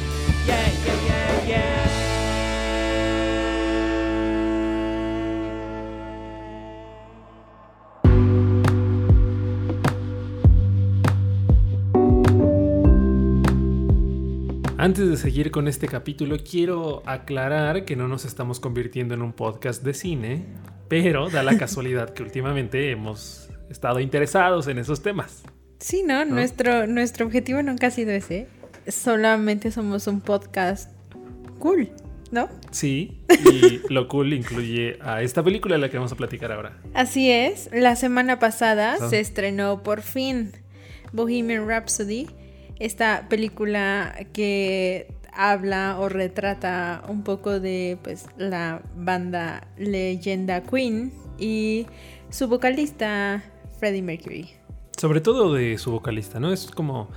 Antes 14.82 15.08
de 15.08 15.16
seguir 15.16 15.52
con 15.52 15.68
este 15.68 15.86
capítulo, 15.86 16.38
quiero 16.38 17.04
aclarar 17.06 17.84
que 17.84 17.94
no 17.94 18.08
nos 18.08 18.24
estamos 18.24 18.58
convirtiendo 18.58 19.14
en 19.14 19.22
un 19.22 19.32
podcast 19.32 19.84
de 19.84 19.94
cine, 19.94 20.44
pero 20.88 21.30
da 21.30 21.44
la 21.44 21.56
casualidad 21.58 22.10
que 22.10 22.24
últimamente 22.24 22.90
hemos 22.90 23.48
estado 23.70 24.00
interesados 24.00 24.66
en 24.66 24.78
esos 24.78 25.00
temas. 25.00 25.44
Sí, 25.78 26.02
¿no? 26.02 26.24
Nuestro, 26.24 26.88
nuestro 26.88 27.24
objetivo 27.24 27.62
nunca 27.62 27.86
ha 27.86 27.90
sido 27.92 28.10
ese. 28.10 28.48
Solamente 28.86 29.70
somos 29.70 30.06
un 30.06 30.20
podcast 30.20 30.90
cool, 31.58 31.90
¿no? 32.30 32.48
Sí, 32.70 33.20
y 33.50 33.80
lo 33.92 34.08
cool 34.08 34.32
incluye 34.32 34.98
a 35.00 35.22
esta 35.22 35.42
película 35.42 35.76
de 35.76 35.80
la 35.80 35.90
que 35.90 35.96
vamos 35.96 36.12
a 36.12 36.16
platicar 36.16 36.52
ahora. 36.52 36.78
Así 36.94 37.30
es, 37.30 37.68
la 37.72 37.96
semana 37.96 38.38
pasada 38.38 39.08
se 39.08 39.20
estrenó 39.20 39.82
por 39.82 40.02
fin 40.02 40.52
Bohemian 41.12 41.68
Rhapsody 41.68 42.26
esta 42.78 43.26
película 43.28 44.26
que 44.32 45.06
habla 45.32 45.98
o 46.00 46.08
retrata 46.08 47.02
un 47.08 47.22
poco 47.22 47.60
de 47.60 47.96
pues 48.02 48.26
la 48.36 48.82
banda 48.96 49.68
leyenda 49.78 50.62
Queen 50.62 51.12
y 51.38 51.86
su 52.30 52.48
vocalista 52.48 53.42
Freddie 53.78 54.02
Mercury. 54.02 54.50
Sobre 54.96 55.20
todo 55.20 55.54
de 55.54 55.78
su 55.78 55.90
vocalista, 55.90 56.40
¿no? 56.40 56.52
Es 56.52 56.66
como 56.66 57.08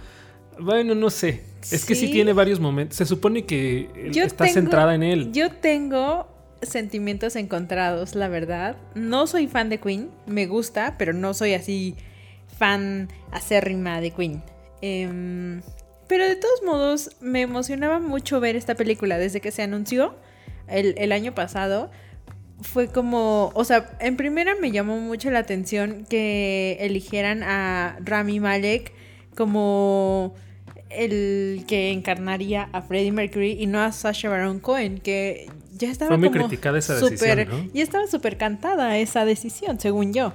bueno, 0.60 0.96
no 0.96 1.10
sé. 1.10 1.42
Es 1.72 1.86
que 1.86 1.96
sí 1.96 2.12
tiene 2.12 2.34
varios 2.34 2.60
momentos. 2.60 2.98
Se 2.98 3.06
supone 3.06 3.46
que 3.46 3.90
está 4.14 4.48
centrada 4.48 4.94
en 4.96 5.04
él. 5.04 5.32
Yo 5.32 5.52
tengo 5.52 6.28
sentimientos 6.62 7.36
encontrados, 7.36 8.16
la 8.16 8.28
verdad. 8.28 8.78
No 8.94 9.28
soy 9.28 9.48
fan 9.48 9.70
de 9.70 9.80
Queen, 9.80 10.10
me 10.26 10.48
gusta, 10.48 10.96
pero 10.98 11.14
no 11.14 11.34
soy 11.34 11.54
así 11.54 11.96
fan 12.58 13.10
acérrima 13.32 14.02
de 14.02 14.12
Queen. 14.12 14.44
Em, 14.82 15.62
pero 16.08 16.26
de 16.26 16.36
todos 16.36 16.62
modos, 16.64 17.12
me 17.20 17.42
emocionaba 17.42 18.00
mucho 18.00 18.40
ver 18.40 18.56
esta 18.56 18.76
película 18.76 19.18
desde 19.18 19.42
que 19.42 19.52
se 19.52 19.64
anunció 19.64 20.16
el, 20.68 21.12
año 21.12 21.34
pasado. 21.34 21.92
Fue 22.62 22.88
como, 22.88 23.52
o 23.54 23.64
sea, 23.64 23.98
en 24.00 24.16
primera 24.16 24.56
me 24.56 24.72
llamó 24.72 25.00
mucho 25.00 25.30
la 25.32 25.40
atención 25.40 26.06
que 26.08 26.78
eligieran 26.80 27.44
a 27.44 27.98
Rami 28.04 28.40
Malek 28.40 28.94
como 29.36 30.34
el 30.90 31.66
que 31.68 31.92
encarnaría 31.92 32.70
a 32.72 32.82
Freddie 32.82 33.12
Mercury 33.12 33.58
y 33.60 33.68
no 33.68 33.82
a 33.82 33.92
Sasha 33.92 34.30
Baron 34.30 34.60
Cohen, 34.60 35.00
que 35.00 35.50
ya 35.74 35.92
estaba 35.92 36.10
Fue 36.10 36.18
muy 36.18 36.32
criticada 36.32 36.78
esa 36.78 36.96
decisión, 36.96 37.72
Ya 37.74 37.84
estaba 37.84 38.08
súper 38.08 38.38
cantada 38.38 38.98
esa 38.98 39.26
decisión, 39.26 39.80
según 39.80 40.14
yo. 40.14 40.34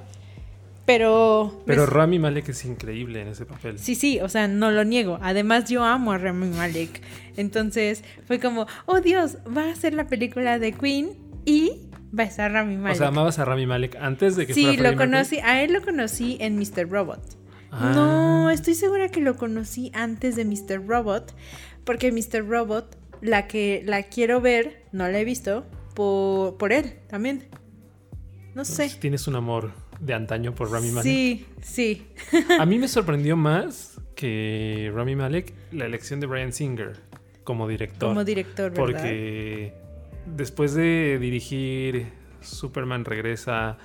Pero. 0.86 1.62
Pero 1.66 1.86
Rami 1.86 2.18
Malek 2.18 2.48
es 2.48 2.64
increíble 2.64 3.22
en 3.22 3.28
ese 3.28 3.46
papel. 3.46 3.78
Sí, 3.78 3.94
sí, 3.94 4.20
o 4.20 4.28
sea, 4.28 4.48
no 4.48 4.70
lo 4.70 4.84
niego. 4.84 5.18
Además, 5.22 5.68
yo 5.68 5.84
amo 5.84 6.12
a 6.12 6.18
Rami 6.18 6.48
Malek. 6.48 7.00
Entonces, 7.36 8.02
fue 8.26 8.40
como, 8.40 8.66
oh 8.86 9.00
Dios, 9.00 9.38
va 9.56 9.70
a 9.70 9.74
ser 9.76 9.94
la 9.94 10.08
película 10.08 10.58
de 10.58 10.72
Queen 10.72 11.10
y 11.44 11.72
va 12.18 12.24
a 12.24 12.26
estar 12.26 12.50
Rami 12.50 12.76
Malek. 12.76 12.96
O 12.96 12.98
sea, 12.98 13.08
amabas 13.08 13.38
a 13.38 13.44
Rami 13.44 13.66
Malek 13.66 13.96
antes 14.00 14.36
de 14.36 14.46
que 14.46 14.54
sí, 14.54 14.62
fuera 14.62 14.76
Sí, 14.76 14.82
lo 14.82 14.96
conocí. 14.96 15.38
A 15.38 15.62
él 15.62 15.72
lo 15.72 15.82
conocí 15.82 16.36
en 16.40 16.58
Mr. 16.58 16.90
Robot. 16.90 17.39
Ah. 17.70 17.92
No, 17.94 18.50
estoy 18.50 18.74
segura 18.74 19.08
que 19.08 19.20
lo 19.20 19.36
conocí 19.36 19.90
antes 19.94 20.36
de 20.36 20.44
Mr. 20.44 20.86
Robot. 20.86 21.34
Porque 21.84 22.12
Mr. 22.12 22.46
Robot, 22.46 22.96
la 23.20 23.46
que 23.46 23.82
la 23.84 24.02
quiero 24.04 24.40
ver, 24.40 24.84
no 24.92 25.08
la 25.08 25.18
he 25.18 25.24
visto, 25.24 25.64
por, 25.94 26.56
por 26.56 26.72
él 26.72 26.94
también. 27.08 27.48
No 28.54 28.64
sé. 28.64 28.90
Tienes 29.00 29.26
un 29.28 29.36
amor 29.36 29.72
de 30.00 30.14
antaño 30.14 30.54
por 30.54 30.70
Rami 30.70 30.90
Malek. 30.90 31.04
Sí, 31.04 31.46
sí. 31.62 32.06
A 32.58 32.66
mí 32.66 32.78
me 32.78 32.88
sorprendió 32.88 33.36
más 33.36 34.00
que 34.14 34.90
Rami 34.94 35.16
Malek 35.16 35.54
la 35.72 35.86
elección 35.86 36.20
de 36.20 36.26
Brian 36.26 36.52
Singer 36.52 37.00
como 37.44 37.68
director. 37.68 38.08
Como 38.10 38.24
director, 38.24 38.70
¿verdad? 38.70 38.84
Porque 38.84 39.74
después 40.26 40.74
de 40.74 41.18
dirigir 41.20 42.12
Superman 42.40 43.04
regresa, 43.04 43.78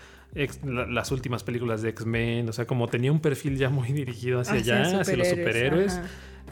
las 0.64 1.12
últimas 1.12 1.44
películas 1.44 1.82
de 1.82 1.90
X-Men, 1.90 2.50
o 2.50 2.54
sea, 2.54 2.68
como 2.68 2.88
tenía 2.88 3.12
un 3.12 3.22
perfil 3.22 3.58
ya 3.58 3.70
muy 3.70 3.92
dirigido 3.94 4.42
hacia, 4.42 4.56
allá, 4.56 5.00
hacia 5.00 5.16
los 5.16 5.30
superhéroes, 5.30 6.00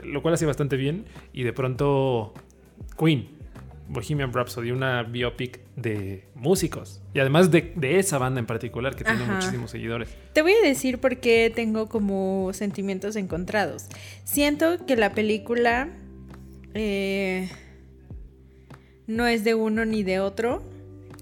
lo 0.03 0.21
cual 0.21 0.35
hacía 0.35 0.47
bastante 0.47 0.77
bien. 0.77 1.05
Y 1.33 1.43
de 1.43 1.51
pronto, 1.51 2.33
Queen, 2.97 3.27
Bohemian 3.89 4.31
Rhapsody, 4.31 4.71
una 4.71 5.03
biopic 5.03 5.59
de 5.75 6.23
músicos. 6.35 7.01
Y 7.13 7.19
además 7.19 7.51
de, 7.51 7.73
esa 7.81 8.17
banda 8.17 8.39
en 8.39 8.45
particular 8.45 8.95
que 8.95 9.03
tiene 9.03 9.25
muchísimos 9.25 9.71
seguidores. 9.71 10.09
Te 10.33 10.41
voy 10.41 10.53
a 10.53 10.61
decir 10.65 10.99
por 10.99 11.17
qué 11.17 11.51
tengo 11.53 11.89
como 11.89 12.51
sentimientos 12.53 13.15
encontrados. 13.15 13.87
Siento 14.23 14.85
que 14.85 14.95
la 14.95 15.11
película 15.11 15.89
eh, 16.73 17.49
no 19.07 19.27
es 19.27 19.43
de 19.43 19.55
uno 19.55 19.85
ni 19.85 20.03
de 20.03 20.21
otro 20.21 20.63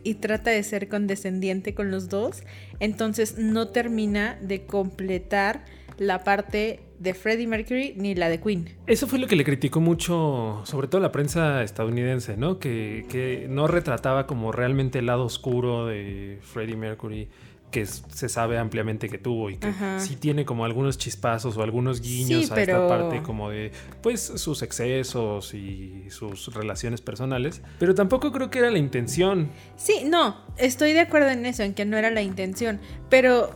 y 0.04 0.16
trata 0.16 0.52
de 0.52 0.64
ser 0.64 0.88
condescendiente 0.88 1.74
con 1.74 1.92
los 1.92 2.10
dos. 2.10 2.44
Entonces 2.80 3.38
no 3.38 3.70
termina 3.70 4.38
de 4.42 4.66
completar 4.66 5.66
la 5.98 6.24
parte 6.24 6.80
de 7.00 7.14
Freddie 7.14 7.48
Mercury 7.48 7.94
ni 7.96 8.16
la 8.16 8.30
de 8.30 8.40
Queen. 8.40 8.70
Eso 8.88 9.08
fue 9.08 9.20
lo 9.20 9.28
que 9.28 9.36
le 9.36 9.44
criticó 9.44 9.80
mucho, 9.80 10.62
sobre 10.66 10.88
todo 10.88 11.02
la 11.02 11.12
prensa 11.12 11.64
estadounidense, 11.64 12.38
¿no? 12.38 12.60
Que, 12.60 13.48
no 13.50 13.68
retrataba 13.68 14.28
como 14.28 14.52
realmente 14.52 15.00
el 15.00 15.08
lado 15.08 15.26
oscuro 15.26 15.88
de 15.88 16.40
Freddie 16.42 16.76
Mercury 16.76 17.30
que 17.72 17.86
se 17.86 18.30
sabe 18.30 18.58
ampliamente 18.58 19.10
que 19.10 19.18
tuvo 19.18 19.50
y 19.50 19.58
que 19.58 19.74
sí 19.98 20.16
tiene 20.16 20.46
como 20.46 20.66
algunos 20.66 20.98
chispazos 20.98 21.58
o 21.58 21.64
algunos 21.64 22.02
guiños 22.02 22.52
a 22.52 22.62
esta 22.62 22.88
parte 22.88 23.24
como 23.24 23.50
de 23.50 23.72
pues 24.02 24.22
sus 24.22 24.62
excesos 24.62 25.54
y 25.54 26.06
sus 26.10 26.54
relaciones 26.54 27.02
personales, 27.02 27.62
pero 27.80 27.96
tampoco 27.96 28.32
creo 28.32 28.50
que 28.50 28.60
era 28.60 28.70
la 28.70 28.78
intención. 28.78 29.50
Sí, 29.78 30.04
no, 30.06 30.38
estoy 30.58 30.94
de 30.94 31.00
acuerdo 31.00 31.30
en 31.30 31.46
eso, 31.46 31.64
en 31.64 31.74
que 31.74 31.86
no 31.86 31.98
era 31.98 32.12
la 32.12 32.22
intención, 32.22 32.80
pero 33.10 33.52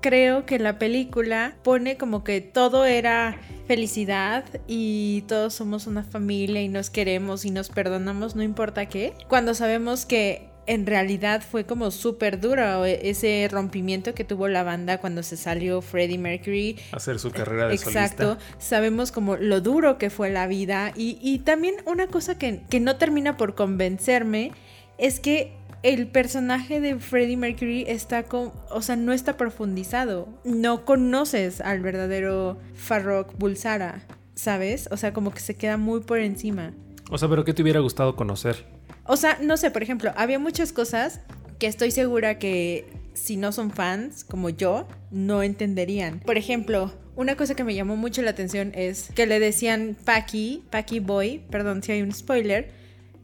creo 0.00 0.44
que 0.44 0.58
la 0.58 0.78
película 0.78 1.56
pone 1.62 1.96
como 1.96 2.24
que 2.24 2.40
todo 2.40 2.84
era 2.84 3.38
felicidad 3.66 4.44
y 4.66 5.22
todos 5.28 5.54
somos 5.54 5.86
una 5.86 6.02
familia 6.04 6.60
y 6.60 6.68
nos 6.68 6.90
queremos 6.90 7.44
y 7.44 7.50
nos 7.50 7.70
perdonamos, 7.70 8.36
no 8.36 8.42
importa 8.42 8.86
qué. 8.86 9.14
Cuando 9.28 9.54
sabemos 9.54 10.04
que 10.04 10.51
en 10.66 10.86
realidad 10.86 11.42
fue 11.42 11.64
como 11.64 11.90
súper 11.90 12.40
duro 12.40 12.84
ese 12.84 13.48
rompimiento 13.50 14.14
que 14.14 14.24
tuvo 14.24 14.48
la 14.48 14.62
banda 14.62 14.98
cuando 14.98 15.22
se 15.22 15.36
salió 15.36 15.80
Freddie 15.80 16.18
Mercury. 16.18 16.78
Hacer 16.92 17.18
su 17.18 17.30
carrera 17.30 17.68
de 17.68 17.74
Exacto. 17.74 18.38
Sabemos 18.58 19.12
como 19.12 19.36
lo 19.36 19.60
duro 19.60 19.98
que 19.98 20.10
fue 20.10 20.30
la 20.30 20.46
vida. 20.46 20.92
Y, 20.96 21.18
y 21.20 21.40
también 21.40 21.76
una 21.86 22.06
cosa 22.06 22.38
que, 22.38 22.62
que 22.70 22.80
no 22.80 22.96
termina 22.96 23.36
por 23.36 23.54
convencerme 23.54 24.52
es 24.98 25.20
que 25.20 25.52
el 25.82 26.06
personaje 26.06 26.80
de 26.80 26.98
Freddie 26.98 27.36
Mercury 27.36 27.84
está 27.88 28.22
con, 28.22 28.52
o 28.70 28.82
sea, 28.82 28.96
no 28.96 29.12
está 29.12 29.36
profundizado. 29.36 30.28
No 30.44 30.84
conoces 30.84 31.60
al 31.60 31.80
verdadero 31.80 32.58
Farrokh 32.74 33.36
Bulsara, 33.36 34.06
¿sabes? 34.34 34.88
O 34.92 34.96
sea, 34.96 35.12
como 35.12 35.32
que 35.32 35.40
se 35.40 35.56
queda 35.56 35.76
muy 35.76 36.00
por 36.00 36.20
encima. 36.20 36.72
O 37.10 37.18
sea, 37.18 37.28
pero 37.28 37.44
¿qué 37.44 37.52
te 37.52 37.62
hubiera 37.62 37.80
gustado 37.80 38.16
conocer? 38.16 38.64
O 39.04 39.16
sea, 39.16 39.38
no 39.42 39.56
sé, 39.56 39.70
por 39.70 39.82
ejemplo, 39.82 40.12
había 40.16 40.38
muchas 40.38 40.72
cosas 40.72 41.20
que 41.58 41.66
estoy 41.66 41.90
segura 41.90 42.38
que 42.38 42.86
si 43.14 43.36
no 43.36 43.52
son 43.52 43.70
fans 43.70 44.24
como 44.24 44.50
yo, 44.50 44.88
no 45.10 45.42
entenderían. 45.42 46.20
Por 46.20 46.38
ejemplo, 46.38 46.92
una 47.16 47.36
cosa 47.36 47.54
que 47.54 47.64
me 47.64 47.74
llamó 47.74 47.96
mucho 47.96 48.22
la 48.22 48.30
atención 48.30 48.72
es 48.74 49.10
que 49.14 49.26
le 49.26 49.38
decían 49.38 49.96
Packy, 50.04 50.64
Packy 50.70 51.00
Boy, 51.00 51.42
perdón 51.50 51.82
si 51.82 51.92
hay 51.92 52.02
un 52.02 52.12
spoiler, 52.12 52.70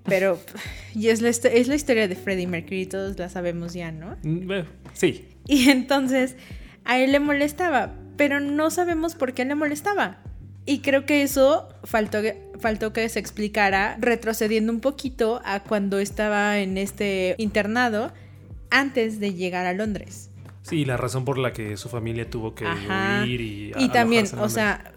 pero 0.05 0.39
y 0.95 1.09
es, 1.09 1.23
la, 1.23 1.31
es 1.31 1.69
la 1.69 1.75
historia 1.75 2.09
de 2.09 2.17
Freddie 2.17 2.47
Mercury, 2.47 2.87
todos 2.87 3.19
la 3.19 3.29
sabemos 3.29 3.75
ya, 3.75 3.93
¿no? 3.93 4.17
Mm, 4.23 4.51
sí. 4.93 5.27
Y 5.47 5.71
entonces 5.71 6.37
a 6.85 6.99
él 6.99 7.13
le 7.13 7.21
molestaba, 7.21 7.95
pero 8.17 8.41
no 8.41 8.71
sabemos 8.71 9.15
por 9.15 9.33
qué 9.33 9.45
le 9.45 9.55
molestaba. 9.55 10.19
Y 10.69 10.81
creo 10.81 11.07
que 11.07 11.23
eso 11.23 11.67
faltó, 11.83 12.19
faltó 12.61 12.93
que 12.93 13.09
se 13.09 13.19
explicara 13.19 13.97
retrocediendo 13.99 14.71
un 14.71 14.81
poquito 14.81 15.41
a 15.47 15.61
cuando 15.61 15.99
estaba 15.99 16.59
en 16.59 16.77
este 16.77 17.37
internado 17.39 18.13
antes 18.69 19.19
de 19.19 19.33
llegar 19.33 19.65
a 19.65 19.73
Londres. 19.73 20.31
Sí, 20.61 20.85
la 20.85 20.99
razón 20.99 21.25
por 21.25 21.39
la 21.39 21.55
que 21.55 21.79
su 21.79 21.89
familia 21.89 22.29
tuvo 22.29 22.55
que 22.55 22.67
huir 22.67 23.41
y... 23.41 23.73
Y 23.79 23.89
también, 23.89 24.27
o 24.39 24.51
sea, 24.51 24.93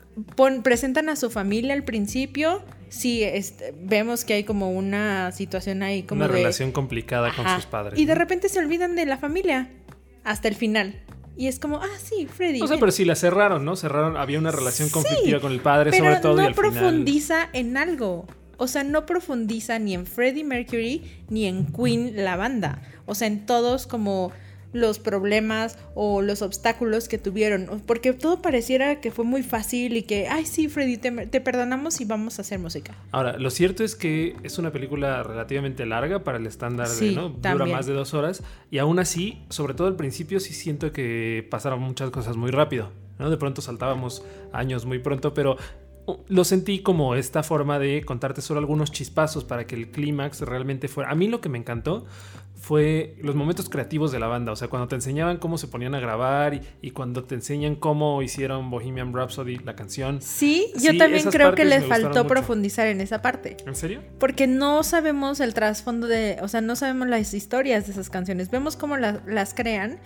presentan 0.61 1.07
a 1.07 1.15
su 1.15 1.29
familia 1.29 1.73
al 1.73 1.85
principio. 1.85 2.61
Sí, 2.89 3.23
este, 3.23 3.73
vemos 3.81 4.25
que 4.25 4.33
hay 4.33 4.43
como 4.43 4.71
una 4.71 5.31
situación 5.31 5.83
ahí 5.83 6.03
como 6.03 6.25
Una 6.25 6.33
relación 6.33 6.73
complicada 6.73 7.33
con 7.33 7.47
sus 7.55 7.65
padres. 7.65 7.97
Y 7.97 8.05
de 8.05 8.15
repente 8.15 8.49
se 8.49 8.59
olvidan 8.59 8.97
de 8.97 9.05
la 9.05 9.17
familia 9.17 9.69
hasta 10.25 10.49
el 10.49 10.55
final. 10.55 11.01
Y 11.37 11.47
es 11.47 11.59
como, 11.59 11.77
ah, 11.77 11.97
sí, 12.01 12.27
Freddy. 12.27 12.61
O 12.61 12.67
sea, 12.67 12.77
pero 12.77 12.91
sí 12.91 13.05
la 13.05 13.15
cerraron, 13.15 13.65
¿no? 13.65 13.75
Cerraron, 13.75 14.17
había 14.17 14.39
una 14.39 14.51
relación 14.51 14.89
conflictiva 14.89 15.39
con 15.39 15.51
el 15.51 15.61
padre, 15.61 15.97
sobre 15.97 16.17
todo. 16.17 16.41
No 16.41 16.53
profundiza 16.53 17.49
en 17.53 17.77
algo. 17.77 18.27
O 18.57 18.67
sea, 18.67 18.83
no 18.83 19.05
profundiza 19.05 19.79
ni 19.79 19.95
en 19.95 20.05
Freddie 20.05 20.43
Mercury 20.43 21.03
ni 21.29 21.45
en 21.45 21.65
Queen 21.73 22.13
la 22.23 22.35
banda. 22.35 22.81
O 23.07 23.15
sea, 23.15 23.27
en 23.27 23.45
todos 23.45 23.87
como 23.87 24.31
los 24.73 24.99
problemas 24.99 25.77
o 25.95 26.21
los 26.21 26.41
obstáculos 26.41 27.07
que 27.07 27.17
tuvieron, 27.17 27.81
porque 27.85 28.13
todo 28.13 28.41
pareciera 28.41 29.01
que 29.01 29.11
fue 29.11 29.25
muy 29.25 29.43
fácil 29.43 29.97
y 29.97 30.03
que, 30.03 30.27
ay 30.27 30.45
sí, 30.45 30.67
Freddy, 30.67 30.97
te, 30.97 31.41
perdonamos 31.41 32.01
y 32.01 32.05
vamos 32.05 32.39
a 32.39 32.41
hacer 32.41 32.59
música. 32.59 32.95
Ahora, 33.11 33.37
lo 33.37 33.49
cierto 33.49 33.83
es 33.83 33.95
que 33.95 34.35
es 34.43 34.57
una 34.57 34.71
película 34.71 35.23
relativamente 35.23 35.85
larga 35.85 36.23
para 36.23 36.37
el 36.37 36.47
estándar, 36.47 36.87
de, 36.87 37.11
¿no? 37.11 37.29
Dura 37.29 37.65
más 37.65 37.85
de 37.85 37.93
dos 37.93 38.13
horas 38.13 38.43
y 38.69 38.77
aún 38.77 38.99
así, 38.99 39.43
sobre 39.49 39.73
todo 39.73 39.87
al 39.87 39.95
principio, 39.95 40.39
sí 40.39 40.53
siento 40.53 40.91
que 40.91 41.47
pasaron 41.49 41.81
muchas 41.81 42.09
cosas 42.11 42.37
muy 42.37 42.51
rápido. 42.51 42.89
¿no? 43.19 43.29
De 43.29 43.37
pronto 43.37 43.61
saltábamos 43.61 44.23
años 44.51 44.85
muy 44.85 44.99
pronto, 44.99 45.33
pero 45.33 45.57
lo 46.27 46.43
sentí 46.43 46.79
como 46.79 47.15
esta 47.15 47.43
forma 47.43 47.79
de 47.79 48.03
contarte 48.03 48.41
solo 48.41 48.59
algunos 48.59 48.91
chispazos 48.91 49.43
para 49.43 49.67
que 49.67 49.75
el 49.75 49.91
clímax 49.91 50.41
realmente 50.41 50.87
fuera. 50.87 51.11
A 51.11 51.15
mí 51.15 51.27
lo 51.27 51.41
que 51.41 51.49
me 51.49 51.57
encantó 51.57 52.05
fue 52.61 53.15
los 53.19 53.35
momentos 53.35 53.69
creativos 53.69 54.11
de 54.11 54.19
la 54.19 54.27
banda, 54.27 54.51
o 54.51 54.55
sea, 54.55 54.67
cuando 54.67 54.87
te 54.87 54.93
enseñaban 54.93 55.37
cómo 55.37 55.57
se 55.57 55.67
ponían 55.67 55.95
a 55.95 55.99
grabar 55.99 56.61
y, 56.81 56.91
cuando 56.91 57.23
te 57.23 57.33
enseñan 57.33 57.75
cómo 57.75 58.21
hicieron 58.21 58.69
Bohemian 58.69 59.13
Rhapsody, 59.13 59.57
la 59.57 59.75
canción. 59.75 60.21
Sí, 60.21 60.71
yo 60.79 60.95
también 60.95 61.27
creo 61.31 61.55
que 61.55 61.65
le 61.65 61.81
faltó 61.81 62.27
profundizar 62.27 62.85
en 62.85 63.01
esa 63.01 63.23
parte. 63.23 63.57
¿En 63.65 63.75
serio? 63.75 64.01
Porque 64.19 64.45
no 64.45 64.83
sabemos 64.83 65.39
el 65.39 65.55
trasfondo 65.55 66.05
de, 66.05 66.37
o 66.43 66.47
sea, 66.47 66.61
no 66.61 66.75
sabemos 66.75 67.07
las 67.07 67.33
historias 67.33 67.87
de 67.87 67.93
esas 67.93 68.11
canciones, 68.11 68.51
vemos 68.51 68.77
cómo 68.77 68.95
las 68.95 69.53
crean, 69.55 69.99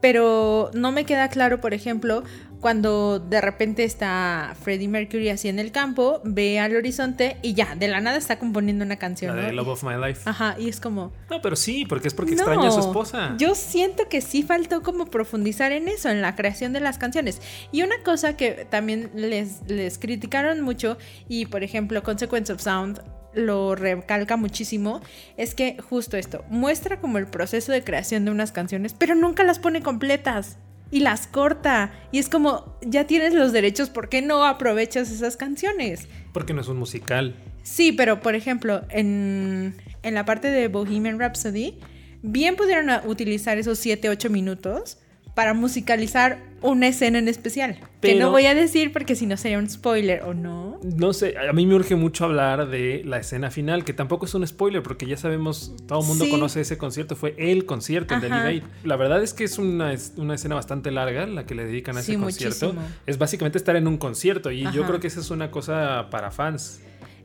pero 0.00 0.70
no 0.72 0.92
me 0.92 1.04
queda 1.04 1.28
claro, 1.28 1.60
por 1.60 1.74
ejemplo, 1.74 2.22
cuando 2.60 3.18
de 3.18 3.40
repente 3.40 3.84
está 3.84 4.56
Freddie 4.60 4.88
Mercury 4.88 5.28
así 5.28 5.48
en 5.48 5.58
el 5.58 5.72
campo, 5.72 6.20
ve 6.24 6.58
al 6.58 6.74
horizonte 6.74 7.36
y 7.42 7.54
ya, 7.54 7.74
de 7.76 7.88
la 7.88 8.00
nada 8.00 8.18
está 8.18 8.38
componiendo 8.38 8.84
una 8.84 8.96
canción. 8.96 9.36
La 9.36 9.42
de 9.42 9.52
Love 9.52 9.68
of 9.68 9.84
My 9.84 9.94
Life. 9.94 10.22
Ajá, 10.24 10.56
y 10.58 10.68
es 10.68 10.80
como... 10.80 11.12
No, 11.30 11.40
pero 11.40 11.56
sí, 11.56 11.86
porque 11.86 12.08
es 12.08 12.14
porque 12.14 12.32
extraña 12.32 12.68
a 12.68 12.72
su 12.72 12.80
esposa. 12.80 13.34
Yo 13.38 13.54
siento 13.54 14.08
que 14.08 14.20
sí 14.20 14.42
faltó 14.42 14.82
como 14.82 15.06
profundizar 15.06 15.72
en 15.72 15.88
eso, 15.88 16.08
en 16.08 16.20
la 16.20 16.34
creación 16.34 16.72
de 16.72 16.80
las 16.80 16.98
canciones. 16.98 17.40
Y 17.70 17.82
una 17.82 18.02
cosa 18.04 18.36
que 18.36 18.66
también 18.68 19.10
les, 19.14 19.62
les 19.68 19.98
criticaron 19.98 20.60
mucho, 20.60 20.98
y 21.28 21.46
por 21.46 21.62
ejemplo, 21.62 22.02
Consequence 22.02 22.52
of 22.52 22.60
Sound 22.60 23.00
lo 23.34 23.74
recalca 23.74 24.36
muchísimo 24.36 25.00
es 25.36 25.54
que 25.54 25.76
justo 25.88 26.16
esto 26.16 26.44
muestra 26.48 27.00
como 27.00 27.18
el 27.18 27.26
proceso 27.26 27.72
de 27.72 27.84
creación 27.84 28.24
de 28.24 28.30
unas 28.30 28.52
canciones, 28.52 28.94
pero 28.94 29.14
nunca 29.14 29.44
las 29.44 29.58
pone 29.58 29.82
completas 29.82 30.56
y 30.90 31.00
las 31.00 31.26
corta. 31.26 31.92
Y 32.12 32.18
es 32.18 32.28
como, 32.28 32.78
ya 32.82 33.06
tienes 33.06 33.34
los 33.34 33.52
derechos, 33.52 33.90
¿por 33.90 34.08
qué 34.08 34.22
no 34.22 34.44
aprovechas 34.44 35.10
esas 35.10 35.36
canciones? 35.36 36.08
Porque 36.32 36.54
no 36.54 36.60
es 36.60 36.68
un 36.68 36.78
musical. 36.78 37.34
Sí, 37.62 37.92
pero 37.92 38.20
por 38.20 38.34
ejemplo, 38.34 38.82
en, 38.88 39.76
en 40.02 40.14
la 40.14 40.24
parte 40.24 40.48
de 40.50 40.68
Bohemian 40.68 41.18
Rhapsody, 41.18 41.78
bien 42.22 42.56
pudieron 42.56 42.88
utilizar 43.06 43.58
esos 43.58 43.78
7, 43.78 44.08
8 44.08 44.30
minutos 44.30 44.98
para 45.38 45.54
musicalizar 45.54 46.40
una 46.62 46.88
escena 46.88 47.20
en 47.20 47.28
especial. 47.28 47.78
que 48.00 48.16
no 48.16 48.32
voy 48.32 48.46
a 48.46 48.56
decir 48.56 48.92
porque 48.92 49.14
si 49.14 49.24
no 49.24 49.36
sería 49.36 49.60
un 49.60 49.70
spoiler 49.70 50.24
o 50.24 50.34
no. 50.34 50.80
No 50.82 51.12
sé, 51.12 51.36
a 51.38 51.52
mí 51.52 51.64
me 51.64 51.76
urge 51.76 51.94
mucho 51.94 52.24
hablar 52.24 52.68
de 52.68 53.04
la 53.04 53.18
escena 53.18 53.48
final, 53.52 53.84
que 53.84 53.92
tampoco 53.92 54.26
es 54.26 54.34
un 54.34 54.44
spoiler 54.44 54.82
porque 54.82 55.06
ya 55.06 55.16
sabemos, 55.16 55.76
todo 55.86 56.00
el 56.00 56.06
mundo 56.08 56.28
conoce 56.28 56.62
ese 56.62 56.76
concierto, 56.76 57.14
fue 57.14 57.36
el 57.38 57.66
concierto 57.66 58.14
en 58.14 58.22
Delhi 58.22 58.64
La 58.82 58.96
verdad 58.96 59.22
es 59.22 59.32
que 59.32 59.44
es 59.44 59.58
una, 59.58 59.94
una, 60.16 60.34
escena 60.34 60.56
bastante 60.56 60.90
larga 60.90 61.24
la 61.28 61.46
que 61.46 61.54
le 61.54 61.66
dedican 61.66 61.96
a 61.96 62.00
ese 62.00 62.18
concierto. 62.18 62.74
Es 63.06 63.16
básicamente 63.16 63.58
estar 63.58 63.76
en 63.76 63.86
un 63.86 63.96
concierto 63.96 64.50
y 64.50 64.64
yo 64.72 64.84
creo 64.88 64.98
que 64.98 65.06
esa 65.06 65.20
es 65.20 65.30
una 65.30 65.52
cosa 65.52 66.08
para 66.10 66.32
fans. 66.32 66.80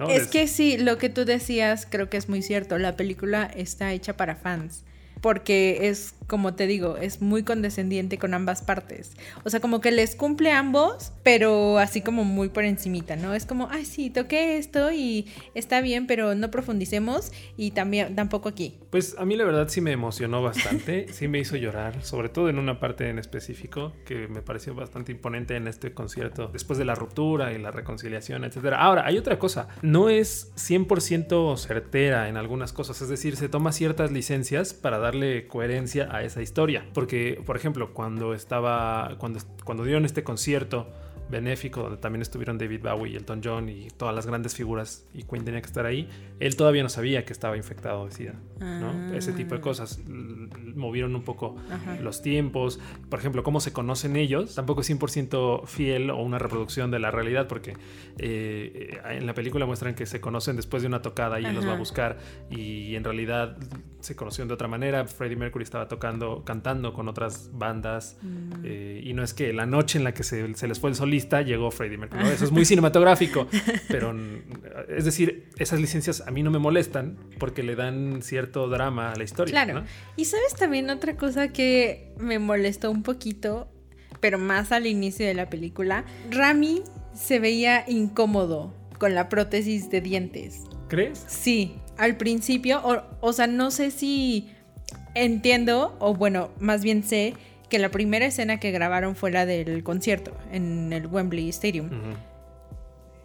Es, 0.08 0.22
es 0.22 0.28
que 0.28 0.48
sí, 0.48 0.78
lo 0.78 1.00
que 1.00 1.10
tú 1.10 1.26
decías 1.26 1.88
creo 1.90 2.12
que 2.12 2.18
es 2.18 2.30
muy 2.30 2.44
cierto. 2.44 2.78
La 2.78 2.96
película 2.96 3.50
está 3.56 3.92
hecha 3.92 4.16
para 4.16 4.36
fans 4.36 4.84
porque 5.24 5.88
es, 5.88 6.16
como 6.28 6.54
te 6.54 6.68
digo, 6.68 6.98
es 6.98 7.22
muy 7.22 7.44
condescendiente 7.44 8.18
con 8.18 8.34
ambas 8.34 8.62
partes. 8.62 9.16
O 9.44 9.50
sea, 9.50 9.60
como 9.60 9.82
que 9.82 9.92
les 9.92 10.16
cumple 10.16 10.52
ambos, 10.52 11.14
pero 11.24 11.78
así 11.80 12.02
como 12.02 12.24
muy 12.24 12.50
por 12.50 12.66
encimita, 12.66 13.16
¿no? 13.16 13.34
Es 13.34 13.46
como, 13.46 13.70
ay, 13.72 13.86
sí, 13.86 14.10
toqué 14.10 14.58
esto 14.58 14.92
y 14.92 15.28
está 15.56 15.82
bien, 15.82 16.08
pero 16.08 16.36
no 16.36 16.52
profundicemos 16.52 17.32
y 17.58 17.72
también 17.72 18.16
tampoco 18.16 18.50
aquí. 18.50 18.78
Pues 18.90 19.16
a 19.18 19.26
mí 19.26 19.36
la 19.36 19.46
verdad 19.46 19.70
sí 19.70 19.82
me 19.82 19.92
emocionó 19.92 20.42
bastante, 20.42 21.08
sí 21.14 21.28
me 21.28 21.40
hizo 21.40 21.56
llorar, 21.56 22.04
sobre 22.04 22.30
todo 22.30 22.50
en 22.50 22.60
una 22.60 22.80
parte 22.80 23.10
en 23.10 23.20
específico 23.20 23.94
que 24.06 24.28
me 24.28 24.42
pareció 24.42 24.76
bastante 24.76 25.12
imponente 25.12 25.56
en 25.56 25.68
este 25.68 25.94
concierto, 25.94 26.50
después 26.52 26.78
de 26.78 26.86
la 26.86 26.96
ruptura 26.96 27.54
y 27.54 27.58
la 27.58 27.72
reconciliación, 27.72 28.44
etcétera. 28.44 28.78
Ahora, 28.82 29.06
hay 29.06 29.18
otra 29.18 29.40
cosa, 29.40 29.68
no 29.82 30.10
es 30.10 30.52
100% 30.56 31.58
certera 31.58 32.30
en 32.30 32.38
algunas 32.38 32.74
cosas, 32.74 33.02
es 33.02 33.10
decir, 33.10 33.36
se 33.36 33.50
toma 33.50 33.72
ciertas 33.72 34.12
licencias 34.12 34.74
para 34.74 34.98
dar 34.98 35.14
coherencia 35.48 36.13
a 36.14 36.22
esa 36.22 36.42
historia. 36.42 36.86
Porque, 36.94 37.42
por 37.46 37.58
ejemplo, 37.58 37.94
cuando 37.94 38.34
estaba, 38.34 39.16
cuando, 39.18 39.40
cuando 39.66 39.84
dieron 39.84 40.06
este 40.06 40.24
concierto 40.24 40.88
benéfico, 41.30 41.82
donde 41.82 41.98
también 41.98 42.22
estuvieron 42.22 42.58
David 42.58 42.82
Bowie 42.82 43.14
y 43.14 43.16
Elton 43.16 43.42
John 43.44 43.70
y 43.70 43.88
todas 43.98 44.14
las 44.14 44.26
grandes 44.26 44.56
figuras, 44.56 45.08
y 45.14 45.24
Queen 45.24 45.46
tenía 45.46 45.62
que 45.62 45.68
estar 45.68 45.86
ahí, 45.86 46.10
él 46.40 46.56
todavía 46.56 46.84
no 46.84 46.90
sabía 46.90 47.26
que 47.26 47.34
estaba 47.34 47.58
infectado 47.58 48.06
de 48.06 48.12
SIDA, 48.12 48.36
¿no? 48.60 49.14
Ese 49.14 49.34
tipo 49.34 49.56
de 49.56 49.60
ah. 49.60 49.62
cosas 49.62 50.00
movieron 50.08 51.16
un 51.16 51.24
poco 51.24 51.56
los 52.02 52.22
tiempos, 52.22 52.80
por 53.10 53.20
ejemplo, 53.20 53.44
cómo 53.44 53.60
se 53.60 53.74
conocen 53.74 54.16
ellos, 54.16 54.56
tampoco 54.56 54.82
es 54.82 54.90
100% 54.90 55.66
fiel 55.66 56.10
o 56.10 56.22
una 56.22 56.40
reproducción 56.40 56.92
de 56.92 57.00
la 57.00 57.12
realidad, 57.12 57.48
porque 57.48 57.76
eh, 58.18 59.00
en 59.10 59.26
la 59.26 59.34
película 59.34 59.66
muestran 59.66 59.96
que 59.96 60.06
se 60.06 60.22
conocen 60.22 60.56
después 60.56 60.84
de 60.84 60.88
una 60.88 61.02
tocada 61.02 61.40
y 61.40 61.46
él 61.46 61.56
los 61.56 61.68
va 61.68 61.74
a 61.74 61.78
buscar, 61.78 62.18
y 62.50 62.96
en 62.96 63.04
realidad 63.04 63.58
se 64.00 64.16
conocieron 64.16 64.50
de 64.50 64.54
otra 64.54 64.68
manera, 64.68 65.06
Freddie 65.06 65.38
Mercury 65.38 65.64
estaba 65.64 65.88
tocando, 65.88 66.44
cantando 66.44 66.94
con 66.94 67.08
otras 67.08 67.50
bandas, 67.54 68.18
mm. 68.22 68.52
eh, 68.64 69.02
y 69.04 69.14
no 69.14 69.24
es 69.24 69.34
que 69.34 69.54
la 69.54 69.66
noche 69.66 69.98
en 69.98 70.04
la 70.04 70.14
que 70.14 70.24
se, 70.24 70.54
se 70.56 70.68
les 70.68 70.80
fue 70.80 70.90
el 70.90 70.96
solista, 70.96 71.14
llegó 71.42 71.72
Freddie 71.72 71.98
Mercury. 71.98 72.28
Eso 72.28 72.46
es 72.46 72.52
muy 72.52 72.66
cinematográfico, 72.66 73.48
pero 73.88 74.16
es 74.90 75.06
decir, 75.06 75.50
esas 75.58 75.80
licencias 75.80 76.22
a 76.22 76.32
mí 76.32 76.44
no 76.44 76.52
me 76.52 76.60
molestan 76.60 77.18
porque 77.40 77.64
le 77.64 77.76
dan 77.76 78.22
cierto 78.22 78.68
drama 78.68 79.12
a 79.12 79.16
la 79.16 79.24
historia. 79.24 79.52
Claro. 79.52 79.84
Y 80.16 80.26
sabes 80.26 80.56
también 80.56 80.90
otra 80.90 81.16
cosa 81.16 81.50
que 81.50 82.14
me 82.18 82.40
molestó 82.40 82.92
un 82.92 83.04
poquito, 83.04 83.68
pero 84.20 84.38
más 84.38 84.72
al 84.72 84.88
inicio 84.88 85.26
de 85.26 85.34
la 85.34 85.50
película, 85.50 86.06
Rami 86.30 86.84
se 87.14 87.40
veía 87.40 87.86
incómodo 87.88 88.74
con 88.98 89.16
la 89.16 89.30
prótesis 89.30 89.90
de 89.90 90.02
dientes. 90.02 90.64
¿Crees? 90.88 91.24
Sí, 91.28 91.76
al 91.98 92.18
principio, 92.18 92.82
o, 92.84 93.04
o 93.22 93.34
sea, 93.34 93.48
no 93.48 93.72
sé 93.72 93.92
si 93.92 94.50
entiendo, 95.16 95.96
o 96.00 96.14
bueno, 96.14 96.52
más 96.60 96.84
bien 96.84 97.04
sé 97.04 97.34
que 97.74 97.80
la 97.80 97.90
primera 97.90 98.28
escena 98.28 98.60
que 98.60 98.70
grabaron 98.70 99.16
fue 99.16 99.32
la 99.32 99.48
del 99.48 99.84
concierto 99.84 100.32
en 100.52 100.94
el 100.94 101.08
Wembley 101.08 101.50
Stadium. 101.50 101.90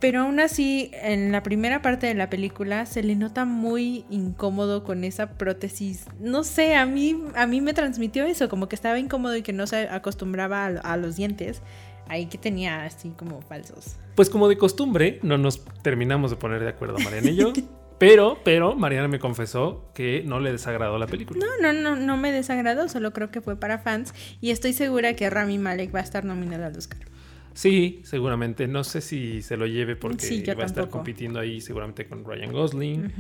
Pero 0.01 0.23
aún 0.23 0.41
así, 0.41 0.91
en 0.95 1.33
la 1.33 1.43
primera 1.43 1.83
parte 1.83 2.07
de 2.07 2.15
la 2.15 2.31
película 2.31 2.87
se 2.87 3.03
le 3.03 3.15
nota 3.15 3.45
muy 3.45 4.07
incómodo 4.09 4.85
con 4.85 5.05
esa 5.05 5.33
prótesis. 5.33 6.07
No 6.19 6.45
sé, 6.45 6.77
a 6.77 6.87
mí, 6.87 7.15
a 7.35 7.47
mí 7.47 7.61
me 7.61 7.75
transmitió 7.75 8.25
eso, 8.25 8.49
como 8.49 8.71
que 8.71 8.75
estaba 8.75 8.99
incómodo 8.99 9.37
y 9.37 9.43
que 9.43 9.53
no 9.53 9.67
se 9.67 9.87
acostumbraba 9.91 10.65
a, 10.65 10.97
los 10.97 11.17
dientes. 11.17 11.61
Ahí 12.09 12.25
que 12.25 12.39
tenía 12.39 12.87
así 12.87 13.11
como 13.11 13.43
falsos. 13.43 13.97
Pues 14.15 14.31
como 14.31 14.49
de 14.49 14.57
costumbre, 14.57 15.21
no 15.23 15.37
nos 15.37 15.63
terminamos 15.83 16.31
de 16.31 16.39
poner 16.39 16.63
de 16.63 16.71
acuerdo, 16.71 16.97
Mariana 17.01 17.29
y 17.29 17.37
yo. 17.37 17.53
Pero, 17.99 18.39
pero 18.45 18.77
Mariana 18.77 19.09
me 19.09 19.19
confesó 19.19 19.91
que 19.95 20.23
no 20.25 20.41
le 20.41 20.53
desagradó 20.53 20.99
la 20.99 21.07
película. 21.07 21.45
No, 21.45 21.73
no, 21.73 21.81
no, 21.81 21.97
no 21.97 22.17
me 22.17 22.31
desagradó, 22.31 22.89
solo 22.89 23.13
creo 23.13 23.31
que 23.31 23.41
fue 23.41 23.57
para 23.57 23.79
fans 23.79 24.15
y 24.41 24.51
estoy 24.51 24.73
segura 24.73 25.15
que 25.15 25.29
Rami 25.29 25.59
Malek 25.59 25.95
va 25.95 26.01
a 26.01 26.05
estar 26.05 26.25
nominada 26.25 26.67
al 26.67 26.77
Oscar. 26.77 27.01
Sí, 27.59 28.03
seguramente. 28.05 28.69
No 28.69 28.85
sé 28.85 29.01
si 29.01 29.43
se 29.43 29.57
lo 29.57 29.67
lleve 29.67 29.97
porque 29.97 30.55
va 30.57 30.63
a 30.63 30.67
estar 30.67 30.89
compitiendo 30.89 31.41
ahí 31.41 31.61
seguramente 31.61 32.07
con 32.07 32.25
Ryan 32.25 32.53
Gosling. 32.53 33.13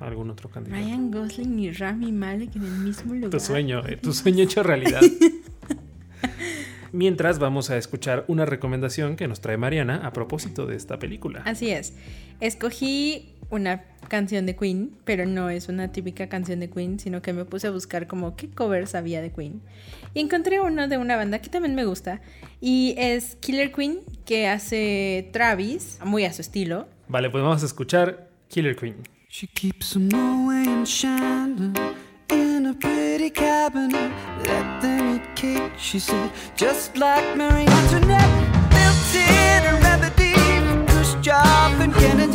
Algún 0.00 0.30
otro 0.30 0.50
candidato. 0.50 0.82
Ryan 0.82 1.10
Gosling 1.12 1.58
y 1.60 1.70
Rami 1.70 2.10
Malek 2.10 2.56
en 2.56 2.64
el 2.64 2.78
mismo 2.80 3.14
lugar. 3.14 3.30
Tu 3.30 3.38
sueño, 3.38 3.86
eh, 3.86 3.96
tu 3.96 4.12
sueño 4.12 4.42
hecho 4.42 4.64
realidad. 4.64 5.02
Mientras 6.90 7.38
vamos 7.38 7.70
a 7.70 7.76
escuchar 7.76 8.24
una 8.26 8.44
recomendación 8.44 9.14
que 9.14 9.28
nos 9.28 9.40
trae 9.40 9.56
Mariana 9.56 10.04
a 10.04 10.12
propósito 10.12 10.66
de 10.66 10.74
esta 10.74 10.98
película. 10.98 11.42
Así 11.44 11.70
es. 11.70 11.94
Escogí 12.40 13.33
una 13.54 13.84
canción 14.08 14.46
de 14.46 14.54
Queen, 14.56 14.90
pero 15.04 15.26
no 15.26 15.48
es 15.48 15.68
una 15.68 15.90
típica 15.92 16.28
canción 16.28 16.60
de 16.60 16.68
Queen, 16.68 17.00
sino 17.00 17.22
que 17.22 17.32
me 17.32 17.44
puse 17.44 17.68
a 17.68 17.70
buscar 17.70 18.06
como 18.06 18.36
qué 18.36 18.48
covers 18.48 18.94
había 18.94 19.22
de 19.22 19.30
Queen. 19.30 19.60
Y 20.12 20.20
encontré 20.20 20.60
uno 20.60 20.88
de 20.88 20.98
una 20.98 21.16
banda 21.16 21.40
que 21.40 21.48
también 21.48 21.74
me 21.74 21.84
gusta 21.84 22.20
y 22.60 22.94
es 22.98 23.36
Killer 23.36 23.72
Queen, 23.72 24.00
que 24.24 24.48
hace 24.48 25.28
Travis, 25.32 25.98
muy 26.04 26.24
a 26.24 26.32
su 26.32 26.42
estilo. 26.42 26.86
Vale, 27.08 27.30
pues 27.30 27.42
vamos 27.42 27.62
a 27.62 27.66
escuchar 27.66 28.28
Killer 28.48 28.76
Queen. 28.76 28.96
She 29.28 29.48
keeps 29.48 29.94
them 29.94 30.14
and 30.48 30.86
shining 30.86 31.74
in 32.30 32.66
a 32.66 32.74
pretty 32.74 33.30
cabinet. 33.30 34.12
Let 34.44 34.80
them 34.80 35.16
eat 35.16 35.34
cake, 35.34 35.72
she 35.76 35.98
said, 35.98 36.30
just 36.56 36.96
like 36.96 37.36
Mary 37.36 37.66
Antoinette. 37.66 38.30
Built 38.70 39.14
in 39.16 39.64
a 39.66 39.80
remedy 39.82 40.34
for 40.34 40.86
Khrushchev 40.92 41.80
and 41.80 41.92
Kennedy. 41.94 42.33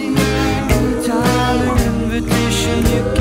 чуть 2.20 2.28
еще 2.28 2.76
не 2.76 3.19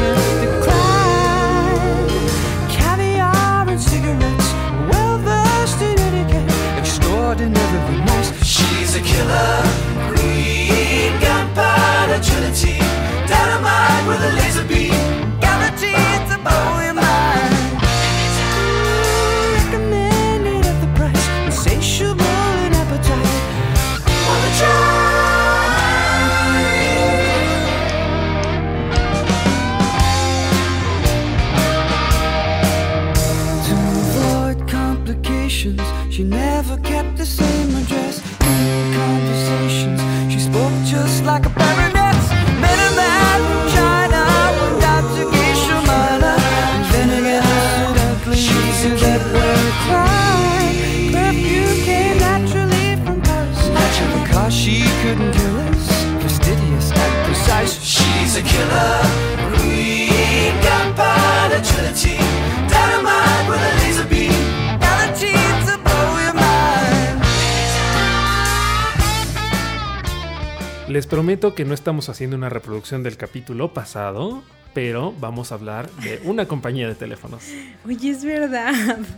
Les 70.88 71.06
prometo 71.06 71.54
que 71.54 71.64
no 71.64 71.74
estamos 71.74 72.08
haciendo 72.08 72.36
una 72.36 72.48
reproducción 72.48 73.02
del 73.02 73.16
capítulo 73.16 73.72
pasado, 73.74 74.42
pero 74.72 75.12
vamos 75.20 75.52
a 75.52 75.56
hablar 75.56 75.90
de 76.02 76.20
una 76.24 76.46
compañía 76.48 76.88
de 76.88 76.94
teléfonos. 76.94 77.42
Oye, 77.86 78.10
es 78.10 78.24
verdad. 78.24 78.72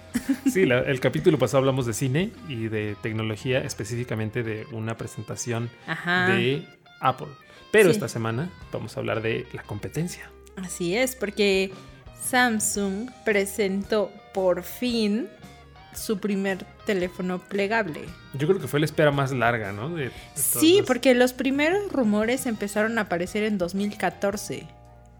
Sí, 0.51 0.65
la- 0.65 0.81
el 0.81 1.01
capítulo 1.01 1.39
pasado 1.39 1.59
hablamos 1.59 1.87
de 1.87 1.93
cine 1.93 2.31
y 2.49 2.69
de 2.69 2.97
tecnología, 3.03 3.61
específicamente 3.63 4.43
de 4.45 4.65
una 4.73 4.97
presentación 4.97 5.71
Ajá. 5.89 6.29
de 6.29 6.65
Apple. 7.01 7.27
Pero 7.73 7.89
Sí. 7.91 7.95
esta 7.97 8.09
semana 8.09 8.49
vamos 8.73 8.97
a 8.97 9.01
hablar 9.01 9.23
de 9.23 9.47
la 9.53 9.63
competencia. 9.65 10.31
Así 10.57 10.97
es, 10.97 11.17
porque 11.17 11.73
Samsung 12.23 13.11
presentó 13.25 14.13
por 14.33 14.63
fin 14.63 15.29
su 15.95 16.19
primer 16.19 16.65
teléfono 16.87 17.39
plegable. 17.39 18.03
Yo 18.35 18.47
creo 18.47 18.61
que 18.61 18.69
fue 18.69 18.81
la 18.81 18.87
espera 18.87 19.11
más 19.11 19.33
larga, 19.33 19.73
¿no? 19.73 19.91
De, 19.95 20.05
de 20.05 20.11
todas 20.11 20.41
Sí, 20.41 20.83
porque 20.87 21.15
los 21.15 21.33
primeros 21.33 21.91
rumores 21.93 22.47
empezaron 22.47 22.99
a 22.99 23.03
aparecer 23.03 23.43
en 23.45 23.59
2014. 23.59 24.67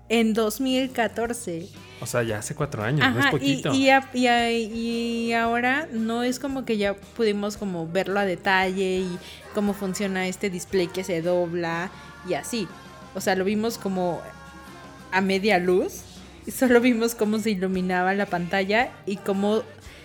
En 0.09 0.35
2014. 0.35 1.69
O 2.01 2.07
sea, 2.07 2.23
ya 2.23 2.39
hace 2.39 2.55
cuatro 2.55 2.83
años, 2.83 3.13
no 3.15 3.21
es 3.21 3.27
y, 3.27 3.31
poquito. 3.31 3.75
y, 3.75 3.91
a- 3.91 4.09
y 4.13 4.27
a- 4.27 4.51
y 4.53 5.33
ahora 5.35 5.87
no 5.93 6.23
es 6.23 6.39
como 6.41 6.65
que 6.65 6.77
ya 6.79 6.95
pudimos 6.95 7.57
como 7.57 7.87
verlo 7.87 8.19
a 8.19 8.25
detalle 8.25 8.99
y 9.01 9.19
cómo 9.55 9.73
funciona 9.75 10.27
este 10.27 10.51
display 10.51 10.89
que 10.89 11.05
se 11.05 11.23
dobla 11.23 11.91
y 12.29 12.35
así. 12.35 12.67
O 13.15 13.21
sea, 13.21 13.35
lo 13.37 13.45
vimos 13.45 13.79
como 13.79 14.21
a 15.13 15.21
media 15.21 15.59
luz. 15.59 16.03
y 16.47 16.51
Solo 16.53 16.81
vimos 16.81 17.15
cómo 17.15 17.39
se 17.39 17.51
iluminaba 17.51 18.15
la 18.15 18.27
pantalla 18.27 18.91
y 19.07 19.17
cómo 19.17 19.63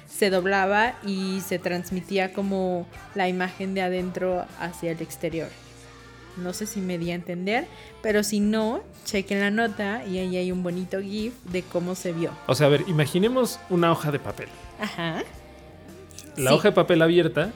se 0.10 0.30
doblaba 0.30 0.94
y 1.06 1.42
se 1.42 1.60
transmitía 1.60 2.34
como 2.34 2.88
la 3.16 3.28
imagen 3.28 3.74
de 3.74 3.82
adentro 3.82 4.46
hacia 4.60 4.92
el 4.92 5.02
exterior. 5.02 5.50
No 6.38 6.52
sé 6.54 6.66
si 6.66 6.82
me 6.82 6.98
di 6.98 7.12
a 7.12 7.16
entender, 7.16 7.66
pero 8.02 8.22
si 8.24 8.40
no, 8.42 8.82
chequen 9.06 9.40
la 9.40 9.52
nota 9.52 10.04
y 10.06 10.18
ahí 10.18 10.36
hay 10.38 10.52
un 10.52 10.64
bonito 10.64 11.00
GIF 11.02 11.34
de 11.46 11.64
cómo 11.64 11.96
se 11.96 12.12
vio. 12.12 12.32
O 12.48 12.56
sea, 12.56 12.68
a 12.68 12.70
ver, 12.70 12.84
imaginemos 12.88 13.60
una 13.70 13.92
hoja 13.92 14.12
de 14.12 14.20
papel. 14.20 14.50
Ajá. 14.80 15.24
La 16.36 16.52
Sí. 16.52 16.56
hoja 16.58 16.70
de 16.70 16.72
papel 16.74 17.02
abierta 17.02 17.52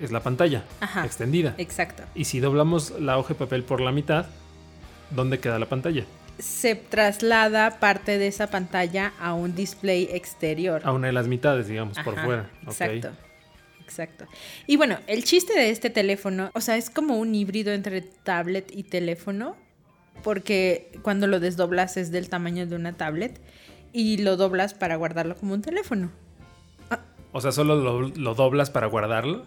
es 0.00 0.10
la 0.10 0.20
pantalla 0.20 0.64
Ajá. 0.80 1.04
extendida. 1.04 1.54
Exacto. 1.58 2.02
Y 2.14 2.24
si 2.24 2.40
doblamos 2.40 2.92
la 2.98 3.18
hoja 3.18 3.30
de 3.30 3.34
papel 3.34 3.62
por 3.62 3.80
la 3.82 3.92
mitad, 3.92 4.26
¿dónde 5.10 5.38
queda 5.38 5.58
la 5.58 5.66
pantalla? 5.66 6.04
Se 6.38 6.74
traslada 6.74 7.80
parte 7.80 8.18
de 8.18 8.28
esa 8.28 8.48
pantalla 8.48 9.12
a 9.20 9.34
un 9.34 9.54
display 9.54 10.08
exterior. 10.12 10.82
A 10.84 10.92
una 10.92 11.08
de 11.08 11.12
las 11.12 11.26
mitades, 11.26 11.68
digamos, 11.68 11.98
por 11.98 12.14
fuera. 12.22 12.50
Exacto. 12.64 13.10
Exacto. 13.82 14.26
Y 14.66 14.76
bueno, 14.76 14.98
el 15.06 15.24
chiste 15.24 15.54
de 15.54 15.70
este 15.70 15.88
teléfono, 15.88 16.50
o 16.52 16.60
sea, 16.60 16.76
es 16.76 16.90
como 16.90 17.16
un 17.16 17.34
híbrido 17.34 17.72
entre 17.72 18.02
tablet 18.02 18.70
y 18.70 18.82
teléfono, 18.82 19.56
porque 20.22 20.92
cuando 21.02 21.26
lo 21.26 21.40
desdoblas 21.40 21.96
es 21.96 22.10
del 22.10 22.28
tamaño 22.28 22.66
de 22.66 22.76
una 22.76 22.98
tablet 22.98 23.40
y 23.94 24.18
lo 24.18 24.36
doblas 24.36 24.74
para 24.74 24.96
guardarlo 24.96 25.36
como 25.36 25.54
un 25.54 25.62
teléfono 25.62 26.10
O 27.32 27.40
sea, 27.40 27.52
solo 27.52 27.76
lo, 27.76 28.08
lo 28.08 28.34
doblas 28.34 28.70
para 28.70 28.86
guardarlo. 28.86 29.46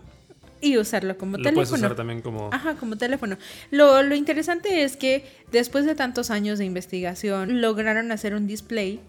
Y 0.61 0.77
usarlo 0.77 1.17
como 1.17 1.37
Lo 1.37 1.43
teléfono. 1.43 1.67
puedes 1.67 1.83
usar 1.83 1.95
también 1.95 2.21
como... 2.21 2.49
Ajá, 2.53 2.75
como 2.75 2.95
teléfono. 2.95 3.37
Lo, 3.71 4.03
lo 4.03 4.15
interesante 4.15 4.83
es 4.83 4.95
que 4.95 5.25
después 5.51 5.85
de 5.85 5.95
tantos 5.95 6.29
años 6.29 6.59
de 6.59 6.65
investigación, 6.65 7.61
lograron 7.61 8.11
hacer 8.11 8.35
un 8.35 8.47
display 8.47 8.99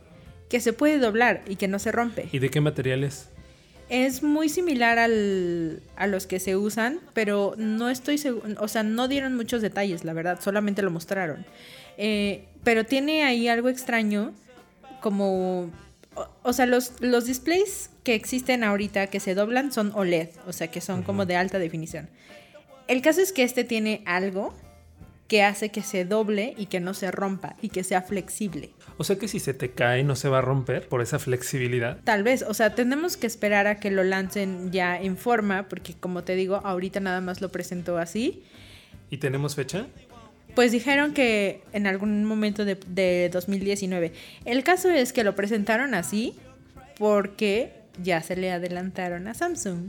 que 0.49 0.61
se 0.61 0.73
puede 0.73 0.99
doblar 0.99 1.43
y 1.47 1.57
que 1.57 1.69
no 1.69 1.79
se 1.79 1.93
rompe. 1.93 2.29
¿Y 2.33 2.39
de 2.39 2.51
qué 2.51 2.61
material 2.61 3.05
es? 3.05 3.29
Es 3.89 4.23
muy 4.23 4.49
similar 4.49 4.99
al, 4.99 5.83
a 5.97 6.07
los 6.07 6.27
que 6.27 6.41
se 6.41 6.57
usan, 6.57 7.01
pero 7.13 7.55
no 7.59 7.91
estoy 7.91 8.17
seguro, 8.17 8.49
o 8.59 8.69
sea, 8.69 8.83
no 8.83 9.07
dieron 9.07 9.37
muchos 9.37 9.61
detalles, 9.61 10.05
la 10.05 10.15
verdad, 10.15 10.41
solamente 10.41 10.81
lo 10.81 10.91
mostraron. 10.91 11.45
Eh, 11.99 12.45
pero 12.65 12.85
tiene 12.85 13.25
ahí 13.25 13.49
algo 13.49 13.69
extraño, 13.69 14.33
como, 15.03 15.71
o, 16.15 16.29
o 16.43 16.53
sea, 16.53 16.67
los, 16.67 16.93
los 17.01 17.27
displays 17.27 17.91
que 18.05 18.15
existen 18.15 18.65
ahorita 18.65 19.07
que 19.09 19.21
se 19.21 19.35
doblan 19.35 19.73
son 19.73 19.93
OLED, 19.95 20.31
o 20.47 20.53
sea, 20.53 20.69
que 20.71 20.81
son 20.81 21.03
como 21.03 21.27
de 21.27 21.37
alta 21.37 21.59
definición. 21.59 22.09
El 22.89 23.01
caso 23.03 23.21
es 23.21 23.33
que 23.33 23.43
este 23.43 23.65
tiene 23.65 24.03
algo 24.07 24.55
que 25.33 25.43
hace 25.43 25.71
que 25.71 25.83
se 25.83 26.05
doble 26.05 26.53
y 26.59 26.67
que 26.67 26.79
no 26.79 26.93
se 26.93 27.11
rompa 27.11 27.57
y 27.63 27.71
que 27.71 27.85
sea 27.85 28.03
flexible. 28.03 28.75
O 28.99 29.05
sea 29.05 29.17
que 29.17 29.29
si 29.29 29.41
se 29.41 29.55
te 29.55 29.71
cae 29.71 30.05
no 30.05 30.15
se 30.15 30.29
va 30.29 30.39
a 30.39 30.43
romper 30.43 30.89
por 30.89 31.01
esa 31.01 31.19
flexibilidad. 31.19 31.99
Tal 32.05 32.23
vez, 32.23 32.43
o 32.43 32.53
sea, 32.53 32.75
tenemos 32.75 33.17
que 33.17 33.27
esperar 33.27 33.67
a 33.67 33.77
que 33.77 33.91
lo 33.91 34.05
lancen 34.05 34.71
ya 34.73 35.01
en 35.01 35.17
forma, 35.17 35.71
porque 35.71 35.95
como 35.95 36.23
te 36.23 36.35
digo, 36.35 36.57
ahorita 36.65 37.01
nada 37.01 37.23
más 37.23 37.41
lo 37.41 37.51
presentó 37.51 37.97
así. 37.97 38.43
¿Y 39.09 39.17
tenemos 39.17 39.55
fecha? 39.55 39.87
Pues 40.55 40.73
dijeron 40.73 41.15
que 41.15 41.63
en 41.73 41.87
algún 41.87 42.25
momento 42.25 42.65
de, 42.65 42.79
de 42.87 43.31
2019. 43.33 44.13
El 44.45 44.65
caso 44.65 44.91
es 44.91 45.13
que 45.13 45.25
lo 45.25 45.35
presentaron 45.35 45.95
así 45.95 46.35
porque 46.99 47.73
ya 48.03 48.21
se 48.23 48.37
le 48.37 48.51
adelantaron 48.51 49.29
a 49.29 49.35
Samsung. 49.35 49.89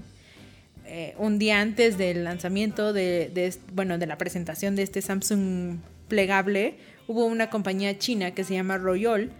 Eh, 0.86 1.15
un 1.17 1.39
día 1.39 1.62
antes 1.62 1.98
del 1.98 2.24
lanzamiento 2.24 2.93
de, 2.93 3.29
de, 3.34 3.53
bueno, 3.74 3.98
de 3.98 4.05
la 4.08 4.17
presentación 4.17 4.75
de 4.75 4.84
este 4.84 5.01
Samsung 5.01 5.77
plegable, 6.08 6.75
hubo 7.08 7.25
una 7.25 7.50
compañía 7.50 7.98
china 7.98 8.32
que 8.32 8.43
se 8.43 8.53
llama 8.53 8.77
Royol 8.77 9.32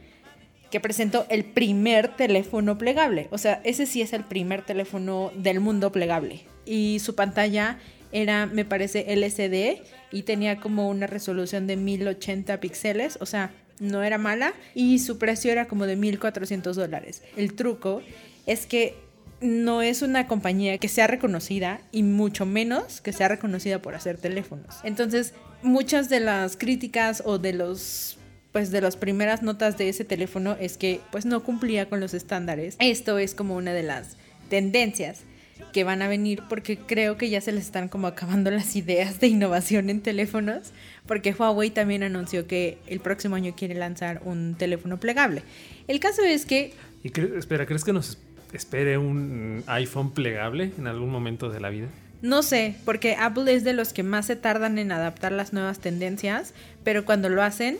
que 0.74 0.80
presentó 0.80 1.27
el 1.30 1.44
primer 1.44 2.15
teléfono 2.15 2.80
plegable. 2.80 3.27
O 3.30 3.38
sea, 3.38 3.62
ese 3.63 3.86
sí 3.86 4.01
es 4.01 4.12
el 4.12 4.24
primer 4.24 4.65
teléfono 4.65 5.32
del 5.36 5.60
mundo 5.60 5.92
plegable. 5.92 6.42
Y 6.65 6.98
su 7.00 7.13
pantalla 7.13 7.77
era, 8.13 8.46
me 8.46 8.63
parece, 8.63 9.12
LCD 9.12 9.82
y 10.12 10.24
tenía 10.24 10.60
como 10.60 10.89
una 10.89 11.08
resolución 11.08 11.67
de 11.67 11.75
1080 11.75 12.60
píxeles. 12.62 13.17
O 13.20 13.25
sea, 13.25 13.51
no 13.79 14.03
era 14.03 14.17
mala. 14.17 14.53
Y 14.74 15.00
su 15.00 15.17
precio 15.17 15.51
era 15.51 15.67
como 15.67 15.86
de 15.86 15.96
1400 15.98 16.75
dólares. 16.75 17.24
El 17.36 17.53
truco 17.53 18.01
es 18.46 18.65
que 18.65 18.96
no 19.41 19.82
es 19.82 20.01
una 20.01 20.27
compañía 20.27 20.77
que 20.77 20.88
sea 20.88 21.08
reconocida 21.08 21.82
y 21.91 22.03
mucho 22.03 22.46
menos 22.46 23.01
que 23.01 23.12
sea 23.12 23.27
reconocida 23.27 23.82
por 23.82 23.96
hacer 23.96 24.17
teléfonos. 24.17 24.75
Entonces, 24.84 25.34
muchas 25.62 26.08
de 26.08 26.22
las 26.22 26.55
críticas 26.55 27.22
o 27.25 27.38
de 27.39 27.53
los 27.53 28.17
pues 28.53 28.70
de 28.70 28.82
las 28.82 28.96
primeras 28.98 29.41
notas 29.41 29.79
de 29.79 29.89
ese 29.89 30.05
teléfono 30.05 30.55
es 30.60 30.77
que 30.77 31.01
pues 31.12 31.25
no 31.25 31.43
cumplía 31.43 31.89
con 31.89 32.00
los 32.00 32.13
estándares. 32.13 32.75
Esto 32.77 33.17
es 33.17 33.34
como 33.34 33.55
una 33.55 33.74
de 33.74 33.82
las 33.82 34.15
tendencias 34.48 35.24
que 35.72 35.83
van 35.83 36.01
a 36.01 36.07
venir 36.07 36.43
porque 36.50 36.77
creo 36.77 37.17
que 37.17 37.29
ya 37.29 37.41
se 37.41 37.51
les 37.51 37.65
están 37.65 37.89
como 37.89 38.07
acabando 38.07 38.51
las 38.51 38.75
ideas 38.75 39.19
de 39.19 39.27
innovación 39.27 39.89
en 39.89 40.01
teléfonos 40.01 40.74
porque 41.05 41.36
Huawei 41.38 41.69
también 41.69 42.03
anunció 42.03 42.48
que 42.48 42.77
el 42.88 43.00
próximo 43.00 43.36
año 43.36 43.53
quiere 43.55 43.75
lanzar 43.75 44.22
un 44.24 44.55
teléfono 44.55 45.00
plegable. 45.00 45.43
El 45.88 46.00
caso 46.00 46.24
es 46.24 46.45
que... 46.45 46.74
Y 47.03 47.12
espera, 47.38 47.65
¿crees 47.65 47.83
que 47.83 47.93
nos 47.93 48.17
espere 48.53 48.98
un 48.98 49.63
iPhone 49.67 50.12
plegable 50.12 50.72
en 50.77 50.88
algún 50.88 51.10
momento 51.10 51.50
de 51.50 51.60
la 51.60 51.69
vida? 51.69 51.88
No 52.22 52.41
sé, 52.41 52.75
porque 52.86 53.15
Apple 53.15 53.53
es 53.53 53.65
de 53.65 53.74
los 53.74 53.91
que 53.91 54.01
más 54.01 54.27
se 54.27 54.38
tardan 54.38 54.77
en 54.79 54.93
adaptar 54.93 55.33
las 55.33 55.51
nuevas 55.51 55.79
tendencias, 55.79 56.53
pero 56.86 57.03
cuando 57.03 57.27
lo 57.27 57.43
hacen, 57.43 57.77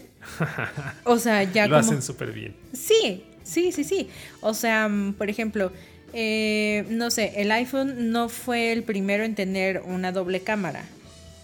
o 1.06 1.18
sea, 1.18 1.44
ya 1.44 1.68
lo 1.68 1.78
hacen 1.78 2.02
súper 2.02 2.34
bien. 2.34 2.54
Sí, 2.74 3.24
sí, 3.44 3.72
sí, 3.72 3.86
sí. 3.86 4.10
O 4.42 4.54
sea, 4.54 4.90
mm, 4.90 5.14
por 5.14 5.30
ejemplo, 5.30 5.72
eh, 6.14 6.86
no 6.90 7.12
sé, 7.12 7.34
el 7.38 7.52
iPhone 7.52 8.12
no 8.12 8.30
fue 8.30 8.72
el 8.72 8.84
primero 8.84 9.24
en 9.24 9.36
tener 9.36 9.82
una 9.86 10.12
doble 10.12 10.42
cámara. 10.42 10.86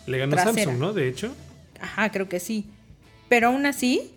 Le 0.05 0.17
ganó 0.17 0.37
Samsung, 0.37 0.77
¿no? 0.77 0.93
De 0.93 1.07
hecho. 1.07 1.35
Ajá, 1.81 2.11
creo 2.11 2.29
que 2.29 2.39
sí. 2.39 2.65
Pero 3.29 3.47
aún 3.47 3.65
así, 3.65 4.11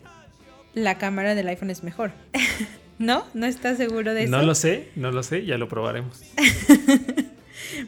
la 0.74 0.98
cámara 0.98 1.34
del 1.34 1.48
iPhone 1.48 1.70
es 1.70 1.82
mejor. 1.82 2.12
¿No? 2.98 3.24
¿No 3.34 3.46
estás 3.46 3.78
seguro 3.78 4.14
de 4.14 4.24
eso? 4.24 4.30
No 4.30 4.42
lo 4.42 4.54
sé, 4.54 4.88
no 4.94 5.10
lo 5.10 5.22
sé, 5.22 5.44
ya 5.44 5.58
lo 5.58 5.68
probaremos. 5.68 6.22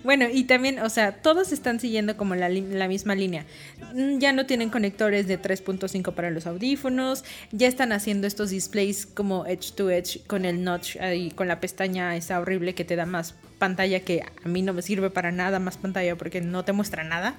Bueno, 0.02 0.26
y 0.32 0.44
también, 0.44 0.78
o 0.80 0.88
sea, 0.88 1.12
todos 1.12 1.52
están 1.52 1.80
siguiendo 1.80 2.16
como 2.16 2.34
la, 2.34 2.48
misma 2.88 3.14
línea. 3.14 3.46
Mm, 3.94 4.18
ya 4.18 4.32
no 4.32 4.46
tienen 4.46 4.70
conectores 4.70 5.26
de 5.26 5.40
3.5 5.40 6.14
para 6.14 6.30
los 6.30 6.46
audífonos, 6.46 7.24
ya 7.52 7.68
están 7.68 7.92
haciendo 7.92 8.26
estos 8.26 8.50
displays 8.50 9.06
como 9.06 9.46
edge 9.46 9.72
to 9.74 9.90
edge 9.90 10.20
con 10.26 10.44
el 10.44 10.64
notch 10.64 10.96
y 11.14 11.30
con 11.30 11.48
la 11.48 11.60
pestaña 11.60 12.16
esa 12.16 12.40
horrible 12.40 12.74
que 12.74 12.84
te 12.84 12.96
da 12.96 13.06
más 13.06 13.34
pantalla 13.58 14.00
que 14.00 14.22
a 14.22 14.48
mí 14.48 14.62
no 14.62 14.72
me 14.72 14.82
sirve 14.82 15.10
para 15.10 15.32
nada 15.32 15.58
más 15.58 15.76
pantalla 15.76 16.16
porque 16.16 16.40
no 16.40 16.64
te 16.64 16.72
muestra 16.72 17.04
nada. 17.04 17.36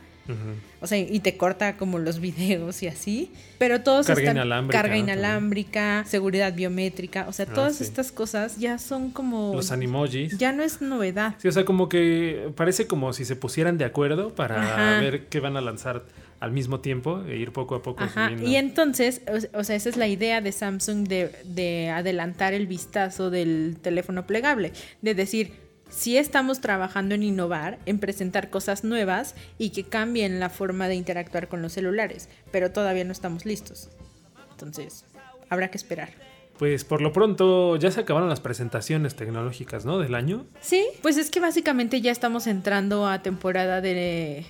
O 0.81 0.87
sea, 0.87 0.97
y 0.97 1.19
te 1.19 1.37
corta 1.37 1.77
como 1.77 1.99
los 1.99 2.19
videos 2.21 2.81
y 2.83 2.87
así. 2.87 3.31
Pero 3.57 3.81
todos 3.81 4.07
carga 4.07 4.21
están. 4.21 4.37
Inalámbrica, 4.37 4.81
carga 4.81 4.97
inalámbrica, 4.97 6.05
seguridad 6.05 6.53
biométrica. 6.53 7.25
O 7.27 7.33
sea, 7.33 7.45
ah, 7.49 7.53
todas 7.53 7.81
estas 7.81 8.11
cosas 8.11 8.57
ya 8.57 8.77
son 8.77 9.11
como. 9.11 9.53
Los 9.55 9.71
animojis. 9.71 10.37
Ya 10.37 10.51
no 10.51 10.63
es 10.63 10.81
novedad. 10.81 11.35
Sí, 11.37 11.47
o 11.47 11.51
sea, 11.51 11.65
como 11.65 11.89
que 11.89 12.51
parece 12.55 12.87
como 12.87 13.13
si 13.13 13.25
se 13.25 13.35
pusieran 13.35 13.77
de 13.77 13.85
acuerdo 13.85 14.33
para 14.33 14.99
ver 14.99 15.27
qué 15.27 15.39
van 15.39 15.57
a 15.57 15.61
lanzar 15.61 16.05
al 16.39 16.51
mismo 16.51 16.79
tiempo 16.79 17.23
e 17.27 17.37
ir 17.37 17.51
poco 17.51 17.75
a 17.75 17.81
poco 17.81 18.03
Ajá. 18.03 18.31
Y 18.31 18.55
entonces, 18.57 19.21
o, 19.53 19.63
sea, 19.63 19.75
esa 19.75 19.89
es 19.89 19.97
la 19.97 20.07
idea 20.07 20.41
de 20.41 20.51
Samsung 20.51 21.07
de, 21.07 21.31
de 21.45 21.89
adelantar 21.89 22.53
el 22.53 22.67
vistazo 22.67 23.29
del 23.29 23.77
teléfono 23.81 24.27
plegable. 24.27 24.71
De 25.01 25.15
decir, 25.15 25.64
sí 25.89 26.17
estamos 26.17 26.61
trabajando 26.61 27.15
en 27.15 27.23
innovar, 27.23 27.79
en 27.85 27.99
presentar 27.99 28.49
cosas 28.49 28.83
nuevas 28.83 29.35
y 29.57 29.69
que 29.69 29.83
cambien 29.83 30.39
la 30.39 30.49
forma 30.49 30.87
de 30.87 30.95
interactuar 30.95 31.47
con 31.47 31.61
los 31.61 31.73
celulares, 31.73 32.29
pero 32.51 32.71
todavía 32.71 33.03
no 33.03 33.11
estamos 33.11 33.45
listos. 33.45 33.89
Entonces, 34.51 35.05
habrá 35.49 35.69
que 35.69 35.77
esperar. 35.77 36.09
Pues 36.57 36.85
por 36.85 37.01
lo 37.01 37.11
pronto 37.11 37.75
ya 37.75 37.91
se 37.91 37.99
acabaron 37.99 38.29
las 38.29 38.39
presentaciones 38.39 39.15
tecnológicas, 39.15 39.85
¿no? 39.85 39.99
Del 39.99 40.15
año. 40.15 40.45
Sí, 40.61 40.85
pues 41.01 41.17
es 41.17 41.29
que 41.29 41.41
básicamente 41.41 41.99
ya 41.99 42.11
estamos 42.11 42.47
entrando 42.47 43.07
a 43.07 43.21
temporada 43.21 43.81
de 43.81 44.45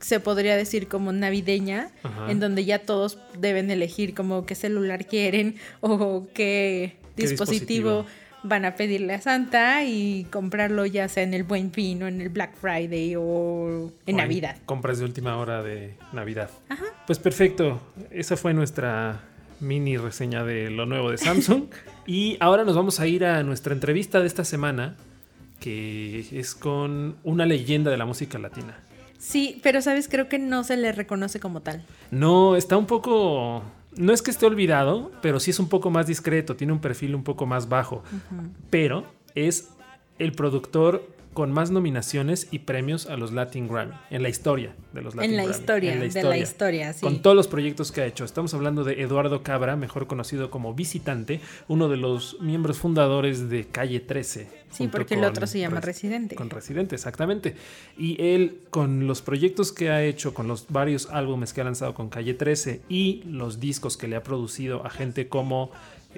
se 0.00 0.18
podría 0.18 0.56
decir 0.56 0.88
como 0.88 1.12
navideña, 1.12 1.92
en 2.28 2.40
donde 2.40 2.64
ya 2.64 2.80
todos 2.80 3.18
deben 3.38 3.70
elegir 3.70 4.14
como 4.14 4.44
qué 4.44 4.56
celular 4.56 5.06
quieren 5.06 5.54
o 5.80 6.26
qué, 6.34 6.96
dispositivo 7.16 8.06
van 8.44 8.64
a 8.64 8.76
pedirle 8.76 9.14
a 9.14 9.20
Santa 9.20 9.84
y 9.84 10.24
comprarlo 10.30 10.86
ya 10.86 11.08
sea 11.08 11.24
en 11.24 11.34
el 11.34 11.42
Buen 11.42 11.72
Fin 11.72 12.02
o 12.02 12.06
en 12.06 12.20
el 12.20 12.28
Black 12.28 12.54
Friday 12.54 13.14
o 13.16 13.90
en 14.06 14.16
Navidad. 14.16 14.56
compras 14.66 14.98
de 14.98 15.06
última 15.06 15.36
hora 15.36 15.62
de 15.62 15.96
Navidad. 16.12 16.50
Ajá. 16.68 16.84
Pues 17.06 17.18
perfecto, 17.18 17.80
esa 18.10 18.36
fue 18.36 18.54
nuestra 18.54 19.22
mini 19.60 19.96
reseña 19.96 20.44
de 20.44 20.70
lo 20.70 20.86
nuevo 20.86 21.10
de 21.10 21.18
Samsung. 21.18 21.64
y 22.06 22.36
ahora 22.38 22.64
nos 22.64 22.76
vamos 22.76 23.00
a 23.00 23.06
ir 23.06 23.24
a 23.24 23.42
nuestra 23.42 23.72
entrevista 23.72 24.20
de 24.20 24.26
esta 24.26 24.44
semana, 24.44 24.96
que 25.58 26.26
es 26.38 26.54
con 26.54 27.16
una 27.24 27.46
leyenda 27.46 27.90
de 27.90 27.96
la 27.96 28.04
música 28.04 28.38
latina. 28.38 28.76
Sí, 29.24 29.58
pero 29.62 29.80
sabes, 29.80 30.08
creo 30.08 30.28
que 30.28 30.38
no 30.38 30.64
se 30.64 30.76
le 30.76 30.92
reconoce 30.92 31.40
como 31.40 31.62
tal. 31.62 31.82
No, 32.10 32.56
está 32.56 32.76
un 32.76 32.84
poco 32.86 33.62
no 33.96 34.12
es 34.12 34.20
que 34.20 34.30
esté 34.30 34.44
olvidado, 34.44 35.12
pero 35.22 35.40
sí 35.40 35.50
es 35.50 35.58
un 35.58 35.68
poco 35.68 35.90
más 35.90 36.06
discreto, 36.06 36.56
tiene 36.56 36.72
un 36.72 36.80
perfil 36.80 37.14
un 37.14 37.24
poco 37.24 37.46
más 37.46 37.68
bajo. 37.68 38.02
Pero 38.68 39.06
es 39.34 39.70
el 40.18 40.32
productor 40.32 41.08
con 41.34 41.52
más 41.52 41.70
nominaciones 41.70 42.48
y 42.50 42.60
premios 42.60 43.06
a 43.06 43.16
los 43.16 43.32
Latin 43.32 43.68
Grammy 43.68 43.92
en 44.10 44.22
la 44.22 44.28
historia 44.28 44.74
de 44.92 45.02
los 45.02 45.14
Latin 45.14 45.32
en 45.32 45.36
la 45.36 45.42
Grammy. 45.42 45.58
Historia, 45.58 45.92
en 45.92 46.00
la 46.00 46.06
historia, 46.06 46.30
de 46.30 46.36
la 46.36 46.42
historia, 46.42 46.92
sí. 46.92 47.00
Con 47.00 47.20
todos 47.20 47.36
los 47.36 47.48
proyectos 47.48 47.92
que 47.92 48.00
ha 48.00 48.06
hecho. 48.06 48.24
Estamos 48.24 48.54
hablando 48.54 48.84
de 48.84 49.02
Eduardo 49.02 49.42
Cabra, 49.42 49.76
mejor 49.76 50.06
conocido 50.06 50.50
como 50.50 50.74
Visitante, 50.74 51.40
uno 51.68 51.88
de 51.88 51.96
los 51.96 52.40
miembros 52.40 52.78
fundadores 52.78 53.50
de 53.50 53.66
Calle 53.66 54.00
13. 54.00 54.64
Sí, 54.70 54.88
porque 54.88 55.14
el 55.14 55.24
otro 55.24 55.46
se 55.46 55.60
llama 55.60 55.80
Residente. 55.80 56.34
Con 56.34 56.50
Residente, 56.50 56.94
exactamente. 56.94 57.54
Y 57.96 58.20
él, 58.20 58.60
con 58.70 59.06
los 59.06 59.22
proyectos 59.22 59.72
que 59.72 59.90
ha 59.90 60.02
hecho, 60.02 60.34
con 60.34 60.48
los 60.48 60.66
varios 60.68 61.08
álbumes 61.10 61.52
que 61.52 61.60
ha 61.60 61.64
lanzado 61.64 61.94
con 61.94 62.08
Calle 62.08 62.34
13 62.34 62.82
y 62.88 63.22
los 63.26 63.60
discos 63.60 63.96
que 63.96 64.08
le 64.08 64.16
ha 64.16 64.22
producido 64.22 64.84
a 64.84 64.90
gente 64.90 65.28
como 65.28 65.70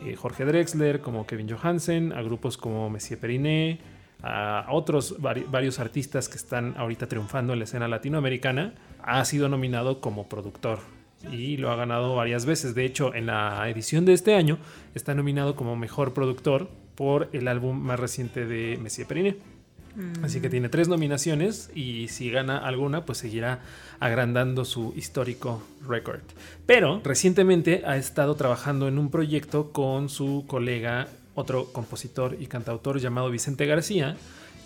eh, 0.04 0.14
Jorge 0.14 0.44
Drexler, 0.44 1.00
como 1.00 1.26
Kevin 1.26 1.48
Johansen, 1.50 2.12
a 2.12 2.22
grupos 2.22 2.56
como 2.56 2.88
Messier 2.90 3.18
Periné, 3.18 3.78
a 4.22 4.66
otros 4.70 5.16
varios 5.20 5.78
artistas 5.78 6.28
que 6.28 6.36
están 6.36 6.74
ahorita 6.76 7.06
triunfando 7.06 7.52
en 7.52 7.60
la 7.60 7.64
escena 7.64 7.88
latinoamericana, 7.88 8.74
ha 9.02 9.24
sido 9.24 9.48
nominado 9.48 10.00
como 10.00 10.28
productor 10.28 10.80
y 11.30 11.56
lo 11.56 11.70
ha 11.70 11.76
ganado 11.76 12.14
varias 12.14 12.46
veces. 12.46 12.74
De 12.74 12.84
hecho, 12.84 13.14
en 13.14 13.26
la 13.26 13.68
edición 13.68 14.04
de 14.04 14.12
este 14.12 14.34
año 14.34 14.58
está 14.94 15.14
nominado 15.14 15.56
como 15.56 15.76
mejor 15.76 16.14
productor 16.14 16.68
por 16.94 17.28
el 17.32 17.48
álbum 17.48 17.78
más 17.78 18.00
reciente 18.00 18.46
de 18.46 18.78
Messier 18.78 19.06
Periné. 19.06 19.36
Así 20.22 20.40
que 20.40 20.48
mm. 20.48 20.50
tiene 20.50 20.68
tres 20.68 20.88
nominaciones 20.88 21.70
y 21.74 22.08
si 22.08 22.30
gana 22.30 22.58
alguna, 22.58 23.06
pues 23.06 23.18
seguirá 23.18 23.60
agrandando 23.98 24.66
su 24.66 24.92
histórico 24.94 25.62
récord. 25.88 26.20
Pero 26.66 27.00
recientemente 27.02 27.82
ha 27.86 27.96
estado 27.96 28.34
trabajando 28.34 28.88
en 28.88 28.98
un 28.98 29.10
proyecto 29.10 29.72
con 29.72 30.10
su 30.10 30.44
colega 30.46 31.08
otro 31.36 31.72
compositor 31.72 32.36
y 32.40 32.48
cantautor 32.48 32.98
llamado 32.98 33.30
Vicente 33.30 33.66
García, 33.66 34.16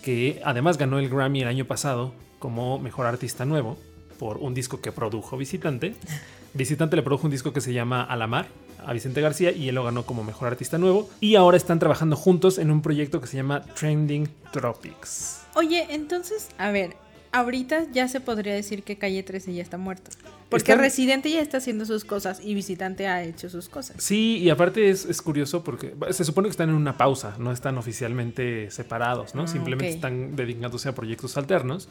que 0.01 0.41
además 0.43 0.79
ganó 0.79 0.97
el 0.97 1.09
Grammy 1.09 1.43
el 1.43 1.47
año 1.47 1.65
pasado 1.65 2.13
como 2.39 2.79
Mejor 2.79 3.05
Artista 3.05 3.45
Nuevo 3.45 3.77
por 4.17 4.37
un 4.37 4.55
disco 4.55 4.81
que 4.81 4.91
produjo 4.91 5.37
Visitante. 5.37 5.93
Visitante 6.53 6.95
le 6.95 7.03
produjo 7.03 7.27
un 7.27 7.31
disco 7.31 7.53
que 7.53 7.61
se 7.61 7.73
llama 7.73 8.03
Alamar 8.03 8.47
a 8.85 8.93
Vicente 8.93 9.21
García 9.21 9.51
y 9.51 9.69
él 9.69 9.75
lo 9.75 9.83
ganó 9.83 10.05
como 10.05 10.23
Mejor 10.23 10.47
Artista 10.47 10.77
Nuevo. 10.77 11.09
Y 11.19 11.35
ahora 11.35 11.57
están 11.57 11.79
trabajando 11.79 12.15
juntos 12.15 12.57
en 12.57 12.71
un 12.71 12.81
proyecto 12.81 13.21
que 13.21 13.27
se 13.27 13.37
llama 13.37 13.61
Trending 13.61 14.27
Tropics. 14.51 15.41
Oye, 15.55 15.87
entonces, 15.89 16.49
a 16.57 16.71
ver, 16.71 16.95
ahorita 17.31 17.85
ya 17.91 18.07
se 18.07 18.21
podría 18.21 18.53
decir 18.53 18.83
que 18.83 18.97
Calle 18.97 19.23
13 19.23 19.53
ya 19.53 19.61
está 19.61 19.77
muerto. 19.77 20.11
Porque 20.51 20.75
Residente 20.75 21.31
ya 21.31 21.41
está 21.41 21.57
haciendo 21.57 21.85
sus 21.85 22.03
cosas 22.03 22.41
y 22.43 22.53
Visitante 22.53 23.07
ha 23.07 23.23
hecho 23.23 23.49
sus 23.49 23.69
cosas. 23.69 23.95
Sí, 24.03 24.37
y 24.39 24.49
aparte 24.49 24.89
es, 24.89 25.21
curioso 25.21 25.63
porque 25.63 25.95
se 26.11 26.25
supone 26.25 26.49
que 26.49 26.51
están 26.51 26.69
en 26.69 26.75
una 26.75 26.97
pausa, 26.97 27.35
no 27.39 27.53
están 27.53 27.77
oficialmente 27.77 28.69
separados, 28.69 29.33
¿no? 29.33 29.43
Ah, 29.43 29.47
Simplemente 29.47 29.89
están 29.89 30.35
dedicándose 30.35 30.89
a 30.89 30.93
proyectos 30.93 31.37
alternos. 31.37 31.87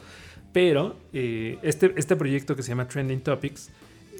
Pero 0.53 0.95
eh, 1.11 1.57
este, 1.63 1.93
este 1.97 2.15
proyecto 2.15 2.55
que 2.55 2.61
se 2.61 2.69
llama 2.69 2.87
Trending 2.87 3.21
Topics 3.21 3.71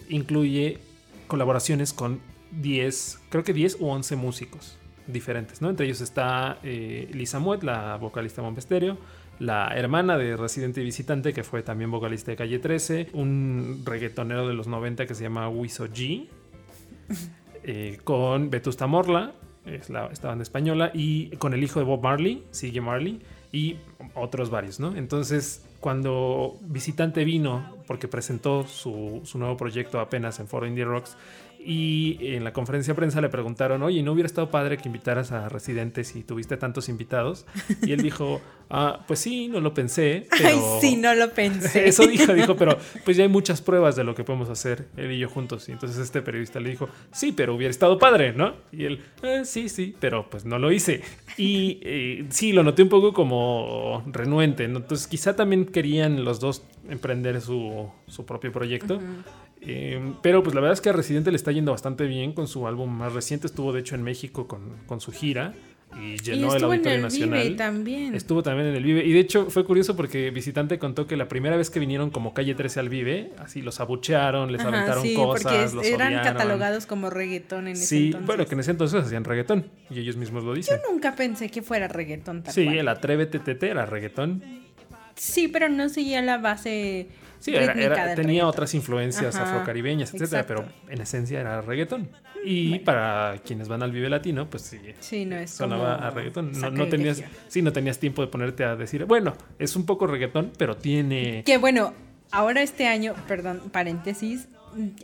incluye 0.10 0.80
colaboraciones 1.28 1.94
con 1.94 2.20
10, 2.52 3.20
creo 3.30 3.44
que 3.44 3.54
10 3.54 3.78
u 3.80 3.88
11 3.90 4.16
músicos 4.16 4.78
diferentes, 5.08 5.62
¿no? 5.62 5.70
Entre 5.70 5.86
ellos 5.86 6.02
está 6.02 6.58
eh, 6.64 7.10
Lisa 7.14 7.40
Muet, 7.40 7.64
la 7.64 7.98
vocalista 7.98 8.42
de 8.42 8.48
la 9.42 9.70
hermana 9.76 10.20
de 10.20 10.38
Residente 10.38 10.82
y 10.82 10.84
Visitante, 10.84 11.34
que 11.34 11.44
fue 11.44 11.64
también 11.64 11.90
vocalista 11.90 12.30
de 12.30 12.38
Calle 12.38 12.60
13, 12.60 13.08
un 13.14 13.82
reggaetonero 13.84 14.48
de 14.48 14.54
los 14.54 14.68
90 14.68 15.08
que 15.08 15.16
se 15.16 15.24
llama 15.24 15.50
Wiso 15.50 15.88
G, 15.88 16.28
eh, 17.64 17.98
con 18.04 18.52
Vetusta 18.52 18.86
Morla, 18.86 19.32
es 19.66 19.90
la, 19.90 20.06
esta 20.08 20.28
banda 20.28 20.44
española, 20.44 20.92
y 20.94 21.36
con 21.38 21.56
el 21.56 21.64
hijo 21.64 21.80
de 21.80 21.86
Bob 21.86 22.04
Marley, 22.04 22.44
Sigue 22.52 22.82
Marley, 22.82 23.20
y 23.52 23.78
otros 24.14 24.52
varios, 24.52 24.80
¿no? 24.80 24.96
Entonces, 24.96 25.66
cuando 25.80 26.60
Visitante 26.62 27.26
vino, 27.26 27.78
porque 27.88 28.08
presentó 28.08 28.68
su, 28.68 29.22
su 29.24 29.40
nuevo 29.40 29.58
proyecto 29.58 30.00
apenas 30.00 30.40
en 30.40 30.48
Foro 30.48 30.68
Indie 30.68 30.86
Rocks, 30.86 31.18
Y 31.63 32.17
en 32.21 32.43
la 32.43 32.54
conferencia 32.54 32.93
de 32.93 32.95
prensa 32.95 33.21
le 33.21 33.30
preguntaron, 33.30 33.84
oye, 33.84 34.02
¿no 34.02 34.13
hubiera 34.13 34.28
estado 34.28 34.50
padre 34.50 34.78
que 34.78 34.89
invitaras 34.89 35.32
a 35.32 35.50
residentes 35.50 36.15
y 36.15 36.24
tuviste 36.24 36.58
tantos 36.58 36.89
invitados? 36.89 37.45
Y 37.84 37.91
él 37.91 38.02
dijo, 38.02 38.41
ah, 38.69 39.04
pues 39.08 39.19
sí, 39.19 39.47
no 39.47 39.60
lo 39.60 39.74
pensé. 39.74 40.28
Pero... 40.38 40.50
Ay, 40.50 40.60
sí, 40.80 40.95
no 40.95 41.13
lo 41.13 41.30
pensé. 41.32 41.88
Eso 41.88 42.08
dijo, 42.08 42.34
dijo, 42.34 42.56
pero 42.56 42.78
pues 43.06 43.17
ya 43.17 43.24
hay 43.24 43.30
muchas 43.30 43.62
pruebas 43.62 43.95
de 43.95 44.04
lo 44.04 44.15
que 44.15 44.24
podemos 44.24 44.50
hacer 44.50 44.88
él 44.97 45.12
y 45.12 45.19
yo 45.19 45.30
juntos. 45.30 45.67
Y 45.69 45.74
entonces 45.74 45.97
este 46.00 46.21
periodista 46.21 46.60
le 46.60 46.69
dijo, 46.69 46.89
sí, 47.12 47.32
pero 47.32 47.54
hubiera 47.54 47.71
estado 47.71 48.00
padre, 48.00 48.34
¿no? 48.34 48.54
Y 48.71 48.86
él, 48.86 49.04
eh, 49.24 49.41
sí, 49.45 49.69
sí, 49.69 49.95
pero 50.00 50.30
pues 50.30 50.45
no 50.45 50.58
lo 50.58 50.71
hice. 50.71 51.02
Y 51.38 51.80
eh, 51.84 52.26
sí, 52.30 52.54
lo 52.54 52.63
noté 52.63 52.84
un 52.84 52.89
poco 52.89 53.13
como 53.13 54.04
renuente. 54.08 54.63
Entonces 54.63 55.08
quizá 55.08 55.36
también 55.36 55.65
querían 55.65 56.24
los 56.24 56.39
dos 56.39 56.63
emprender 56.89 57.41
su, 57.41 57.89
su 58.08 58.26
propio 58.26 58.52
proyecto. 58.52 59.00
Em, 59.62 60.15
pero 60.24 60.41
pues 60.41 60.56
la 60.56 60.62
verdad 60.62 60.74
es 60.74 60.82
que 60.82 60.89
a 60.89 60.93
Residente 60.93 61.30
le 61.30 61.38
está 61.38 61.52
yendo 61.52 61.71
bastante 61.71 62.06
bien 62.06 62.34
con 62.34 62.47
su 62.47 62.67
álbum 62.67 62.89
más 62.89 63.13
reciente. 63.13 63.47
Estuvo 63.47 63.71
de 63.71 63.82
hecho 63.82 63.95
en 63.95 64.02
México 64.02 64.47
con, 64.47 65.00
su 65.00 65.12
gira 65.12 65.54
y 65.95 66.17
llenó 66.17 66.56
el 66.56 66.63
Auditorio 66.63 66.91
en 66.91 66.95
el 66.95 67.02
Nacional. 67.04 67.43
Vive 67.43 67.56
también. 67.56 68.15
Estuvo 68.15 68.41
también 68.41 68.69
en 68.69 68.76
el 68.76 68.84
Vive. 68.84 69.06
Y 69.06 69.12
de 69.12 69.19
hecho 69.19 69.52
fue 69.52 69.63
curioso 69.63 69.95
porque 69.95 70.32
Visitante 70.32 70.80
contó 70.80 71.06
que 71.06 71.15
la 71.15 71.28
primera 71.28 71.58
vez 71.58 71.69
que 71.69 71.80
vinieron 71.80 72.10
como 72.10 72.34
Calle 72.34 72.56
13 72.56 72.80
al 72.80 72.89
Vive, 72.89 73.34
así 73.38 73.62
los 73.62 73.80
abuchearon, 73.80 74.52
les 74.52 74.62
aventaron 74.62 75.13
cosas, 75.13 75.74
porque 75.74 75.93
eran 75.93 76.24
catalogados 76.24 76.88
como 76.88 77.12
reggaetón 77.12 77.67
en 77.67 77.74
ese 77.74 77.86
sí, 77.86 78.15
bueno, 78.26 78.47
que 78.47 78.56
en 78.56 78.62
ese 78.62 78.71
entonces 78.71 79.04
hacían 79.04 79.24
reggaetón 79.24 79.69
y 79.91 80.00
ellos 80.00 80.17
mismos 80.17 80.43
lo 80.43 80.56
dicen. 80.56 80.80
Yo 80.84 80.91
nunca 80.91 81.15
pensé 81.15 81.50
que 81.52 81.62
fuera 81.62 81.88
reggaetón. 81.88 82.43
sí, 82.50 82.67
el 82.67 82.88
Atrévete 82.88 83.38
TT 83.38 83.63
era 83.63 83.86
reggaetón. 83.86 84.62
Sí, 85.15 85.50
pero 85.50 85.69
no 85.69 85.88
seguía 85.89 86.21
la 86.21 86.39
base 86.39 87.10
Sí, 87.42 87.54
tenía 88.16 88.48
otras 88.48 88.74
influencias 88.76 89.36
afrocaribeñas, 89.36 90.14
etcétera, 90.14 90.46
pero 90.48 90.66
en 90.88 91.02
esencia 91.02 91.42
era 91.42 91.62
reggaetón. 91.62 92.10
Y 92.46 92.80
para 92.80 93.40
quienes 93.44 93.68
van 93.68 93.84
al 93.84 93.92
Vive 93.92 94.10
Latino, 94.10 94.50
pues 94.50 94.64
sí, 94.64 94.80
sí 95.00 95.26
no 95.26 95.36
es 95.36 95.52
sonaba 95.52 95.96
a 95.96 96.10
reggaetón. 96.12 96.52
No, 96.74 96.88
tenías, 96.88 97.24
sí, 97.48 97.62
no 97.62 97.74
tenías 97.74 98.00
tiempo 98.00 98.22
de 98.22 98.28
ponerte 98.28 98.64
a 98.64 98.76
decir, 98.76 99.06
bueno, 99.06 99.34
es 99.60 99.76
un 99.76 99.86
poco 99.86 100.08
reggaetón, 100.08 100.52
pero 100.58 100.78
tiene. 100.78 101.44
Que 101.44 101.58
bueno, 101.58 101.94
ahora 102.32 102.62
este 102.62 102.88
año, 102.88 103.16
perdón, 103.28 103.62
paréntesis, 103.72 104.48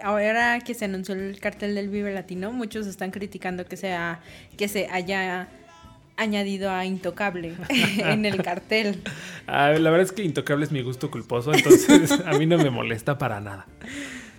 ahora 0.03 0.59
que 0.59 0.73
se 0.73 0.85
anunció 0.85 1.15
el 1.15 1.39
cartel 1.39 1.73
del 1.75 1.89
Vive 1.89 2.13
Latino, 2.13 2.51
muchos 2.51 2.85
están 2.85 3.11
criticando 3.11 3.65
que 3.65 3.77
sea, 3.77 4.21
que 4.57 4.67
se 4.67 4.87
haya 4.89 5.47
añadido 6.17 6.71
a 6.71 6.85
Intocable 6.85 7.55
en 7.69 8.25
el 8.25 8.41
cartel. 8.43 9.01
Ah, 9.45 9.71
la 9.71 9.89
verdad 9.89 10.05
es 10.07 10.11
que 10.11 10.23
Intocable 10.23 10.65
es 10.65 10.71
mi 10.71 10.81
gusto 10.81 11.09
culposo, 11.09 11.53
entonces 11.53 12.11
a 12.25 12.37
mí 12.37 12.45
no 12.45 12.57
me 12.57 12.69
molesta 12.69 13.17
para 13.17 13.39
nada. 13.39 13.67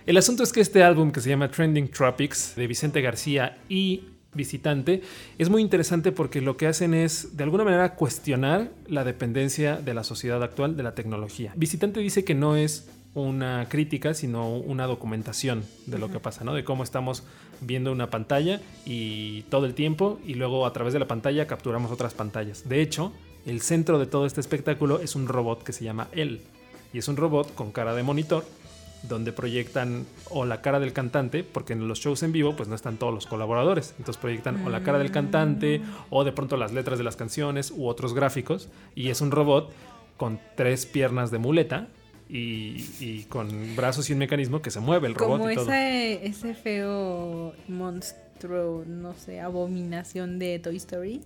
El 0.05 0.17
asunto 0.17 0.43
es 0.43 0.53
que 0.53 0.61
este 0.61 0.83
álbum 0.83 1.11
que 1.11 1.21
se 1.21 1.29
llama 1.29 1.49
Trending 1.49 1.89
Tropics 1.89 2.55
de 2.55 2.67
Vicente 2.67 3.01
García 3.01 3.57
y 3.69 4.03
Visitante 4.33 5.01
es 5.39 5.49
muy 5.49 5.61
interesante 5.63 6.11
porque 6.11 6.39
lo 6.39 6.55
que 6.55 6.67
hacen 6.67 6.93
es 6.93 7.35
de 7.35 7.43
alguna 7.43 7.63
manera 7.63 7.95
cuestionar 7.95 8.71
la 8.87 9.03
dependencia 9.03 9.77
de 9.77 9.95
la 9.95 10.03
sociedad 10.03 10.43
actual 10.43 10.77
de 10.77 10.83
la 10.83 10.93
tecnología. 10.93 11.51
Visitante 11.55 11.99
dice 11.99 12.23
que 12.23 12.35
no 12.35 12.55
es 12.55 12.87
una 13.13 13.67
crítica, 13.69 14.13
sino 14.13 14.49
una 14.53 14.85
documentación 14.85 15.63
de 15.87 15.97
lo 15.97 16.11
que 16.11 16.19
pasa, 16.19 16.43
¿no? 16.43 16.53
De 16.53 16.63
cómo 16.63 16.83
estamos 16.83 17.23
viendo 17.61 17.91
una 17.91 18.09
pantalla 18.09 18.61
y 18.85 19.43
todo 19.43 19.65
el 19.65 19.73
tiempo 19.73 20.19
y 20.25 20.35
luego 20.35 20.65
a 20.65 20.73
través 20.73 20.93
de 20.93 20.99
la 20.99 21.07
pantalla 21.07 21.47
capturamos 21.47 21.91
otras 21.91 22.13
pantallas. 22.13 22.69
De 22.69 22.81
hecho, 22.81 23.11
el 23.45 23.61
centro 23.61 23.99
de 23.99 24.05
todo 24.05 24.25
este 24.25 24.41
espectáculo 24.41 24.99
es 24.99 25.15
un 25.15 25.27
robot 25.27 25.63
que 25.63 25.73
se 25.73 25.83
llama 25.83 26.07
él 26.11 26.41
y 26.93 26.99
es 26.99 27.07
un 27.07 27.17
robot 27.17 27.53
con 27.55 27.71
cara 27.71 27.93
de 27.95 28.03
monitor 28.03 28.45
donde 29.03 29.31
proyectan 29.31 30.05
o 30.29 30.45
la 30.45 30.61
cara 30.61 30.79
del 30.79 30.91
cantante, 30.91 31.43
porque 31.43 31.71
en 31.71 31.87
los 31.87 31.99
shows 31.99 32.21
en 32.21 32.33
vivo 32.33 32.55
pues 32.55 32.67
no 32.67 32.75
están 32.75 32.97
todos 32.97 33.13
los 33.13 33.27
colaboradores, 33.27 33.95
entonces 33.97 34.19
proyectan 34.19 34.65
o 34.65 34.69
la 34.69 34.83
cara 34.83 34.99
del 34.99 35.11
cantante 35.11 35.81
o 36.09 36.25
de 36.25 36.33
pronto 36.33 36.57
las 36.57 36.73
letras 36.73 36.97
de 36.97 37.05
las 37.05 37.15
canciones 37.15 37.71
u 37.71 37.87
otros 37.87 38.13
gráficos 38.13 38.67
y 38.95 39.09
es 39.09 39.21
un 39.21 39.31
robot 39.31 39.71
con 40.17 40.39
tres 40.55 40.85
piernas 40.85 41.31
de 41.31 41.37
muleta 41.37 41.87
y, 42.29 43.25
con 43.29 43.75
brazos 43.75 44.09
y 44.09 44.13
un 44.13 44.19
mecanismo 44.19 44.61
que 44.61 44.69
se 44.69 44.79
mueve 44.79 45.07
el 45.07 45.15
robot. 45.15 45.39
Como 45.39 45.51
y 45.51 45.55
todo. 45.55 45.65
Ese, 45.65 46.27
ese 46.27 46.53
feo 46.53 47.53
monstruo, 47.67 48.83
no 48.85 49.15
sé, 49.15 49.39
abominación 49.39 50.37
de 50.37 50.59
Toy 50.59 50.77
Story. 50.77 51.21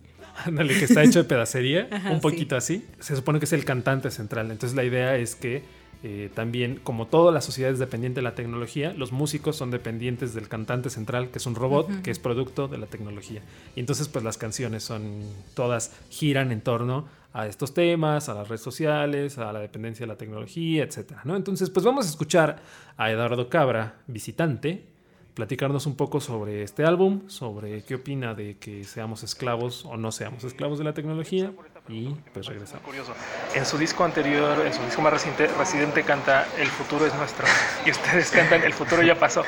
Ándale, 0.45 0.77
que 0.77 0.85
está 0.85 1.03
hecho 1.03 1.19
de 1.19 1.25
pedacería, 1.25 1.89
un 2.11 2.21
poquito 2.21 2.55
así. 2.55 2.85
Se 2.99 3.15
supone 3.15 3.39
que 3.39 3.45
es 3.45 3.53
el 3.53 3.65
cantante 3.65 4.11
central. 4.11 4.49
Entonces 4.49 4.75
la 4.75 4.83
idea 4.83 5.17
es 5.17 5.35
que 5.35 5.63
eh, 6.05 6.29
también, 6.33 6.79
como 6.83 7.07
toda 7.07 7.31
la 7.31 7.39
sociedad 7.39 7.71
es 7.71 7.79
dependiente 7.79 8.19
de 8.19 8.23
la 8.23 8.35
tecnología, 8.35 8.93
los 8.93 9.11
músicos 9.11 9.55
son 9.55 9.71
dependientes 9.71 10.33
del 10.33 10.49
cantante 10.49 10.89
central, 10.89 11.29
que 11.31 11.37
es 11.37 11.45
un 11.45 11.55
robot, 11.55 12.01
que 12.01 12.11
es 12.11 12.19
producto 12.19 12.67
de 12.67 12.77
la 12.77 12.87
tecnología. 12.87 13.41
Y 13.75 13.79
entonces, 13.79 14.09
pues 14.09 14.23
las 14.23 14.37
canciones 14.37 14.83
son 14.83 15.21
todas 15.53 15.91
giran 16.09 16.51
en 16.51 16.59
torno 16.61 17.07
a 17.33 17.47
estos 17.47 17.73
temas, 17.73 18.29
a 18.29 18.35
las 18.35 18.47
redes 18.47 18.61
sociales, 18.61 19.37
a 19.37 19.51
la 19.51 19.59
dependencia 19.59 20.05
de 20.05 20.07
la 20.07 20.17
tecnología, 20.17 20.83
etc. 20.83 21.13
¿no? 21.23 21.35
Entonces, 21.35 21.69
pues 21.69 21.85
vamos 21.85 22.05
a 22.05 22.09
escuchar 22.09 22.61
a 22.95 23.11
Eduardo 23.11 23.49
Cabra, 23.49 23.95
visitante, 24.07 24.85
platicarnos 25.33 25.87
un 25.87 25.95
poco 25.95 26.21
sobre 26.21 26.61
este 26.61 26.85
álbum, 26.85 27.27
sobre 27.27 27.83
qué 27.83 27.95
opina 27.95 28.35
de 28.35 28.57
que 28.59 28.83
seamos 28.83 29.23
esclavos 29.23 29.83
o 29.85 29.97
no 29.97 30.11
seamos 30.11 30.43
esclavos 30.43 30.77
de 30.77 30.83
la 30.83 30.93
tecnología 30.93 31.51
y 31.89 32.15
pues 32.33 32.45
regresamos. 32.45 32.83
Curioso. 32.85 33.13
En 33.53 33.65
su 33.65 33.77
disco 33.77 34.05
anterior, 34.05 34.65
en 34.65 34.73
su 34.73 34.81
disco 34.83 35.01
más 35.01 35.11
reciente, 35.11 35.47
Residente 35.47 36.03
canta 36.03 36.47
El 36.57 36.67
futuro 36.67 37.05
es 37.05 37.13
nuestro 37.13 37.45
y 37.85 37.91
ustedes 37.91 38.31
cantan 38.31 38.63
El 38.63 38.73
futuro 38.73 39.01
ya 39.01 39.15
pasó. 39.15 39.43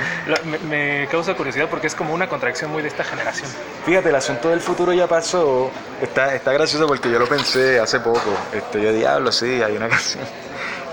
Me, 0.67 1.07
causa 1.09 1.33
curiosidad 1.35 1.69
porque 1.69 1.87
es 1.87 1.95
como 1.95 2.13
una 2.13 2.27
contradicción 2.27 2.71
muy 2.71 2.81
de 2.81 2.89
esta 2.89 3.03
generación. 3.03 3.49
Fíjate, 3.85 4.09
el 4.09 4.15
asunto 4.15 4.49
del 4.49 4.59
futuro 4.59 4.91
ya 4.91 5.07
pasó 5.07 5.71
está, 6.01 6.35
está 6.35 6.51
gracioso 6.51 6.87
porque 6.87 7.09
yo 7.09 7.19
lo 7.19 7.27
pensé 7.27 7.79
hace 7.79 8.01
poco. 8.01 8.31
Este, 8.53 8.81
yo 8.81 8.91
diablo, 8.91 9.31
sí, 9.31 9.61
hay 9.61 9.77
una 9.77 9.87
canción. 9.89 10.25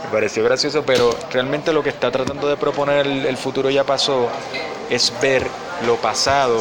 Me 0.04 0.10
pareció 0.10 0.44
gracioso, 0.44 0.84
pero 0.84 1.10
realmente 1.32 1.72
lo 1.72 1.82
que 1.82 1.88
está 1.88 2.10
tratando 2.10 2.48
de 2.48 2.56
proponer 2.56 3.06
el 3.06 3.36
futuro 3.36 3.68
ya 3.68 3.82
pasó 3.82 4.28
es 4.90 5.12
ver 5.20 5.46
lo 5.86 5.96
pasado 5.96 6.58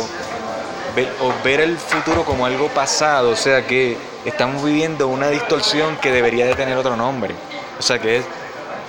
o 1.22 1.34
ver 1.44 1.62
el 1.62 1.78
futuro 1.78 2.24
como 2.24 2.46
algo 2.46 2.68
pasado, 2.70 3.30
o 3.30 3.36
sea 3.36 3.66
que 3.66 3.98
estamos 4.26 4.64
viviendo 4.64 5.08
una 5.08 5.30
distorsión 5.30 5.98
que 5.98 6.12
debería 6.12 6.46
de 6.46 6.56
tener 6.56 6.78
otro 6.78 6.96
nombre, 6.96 7.34
o 7.80 7.82
sea 7.82 8.00
que 8.00 8.18
es 8.18 8.26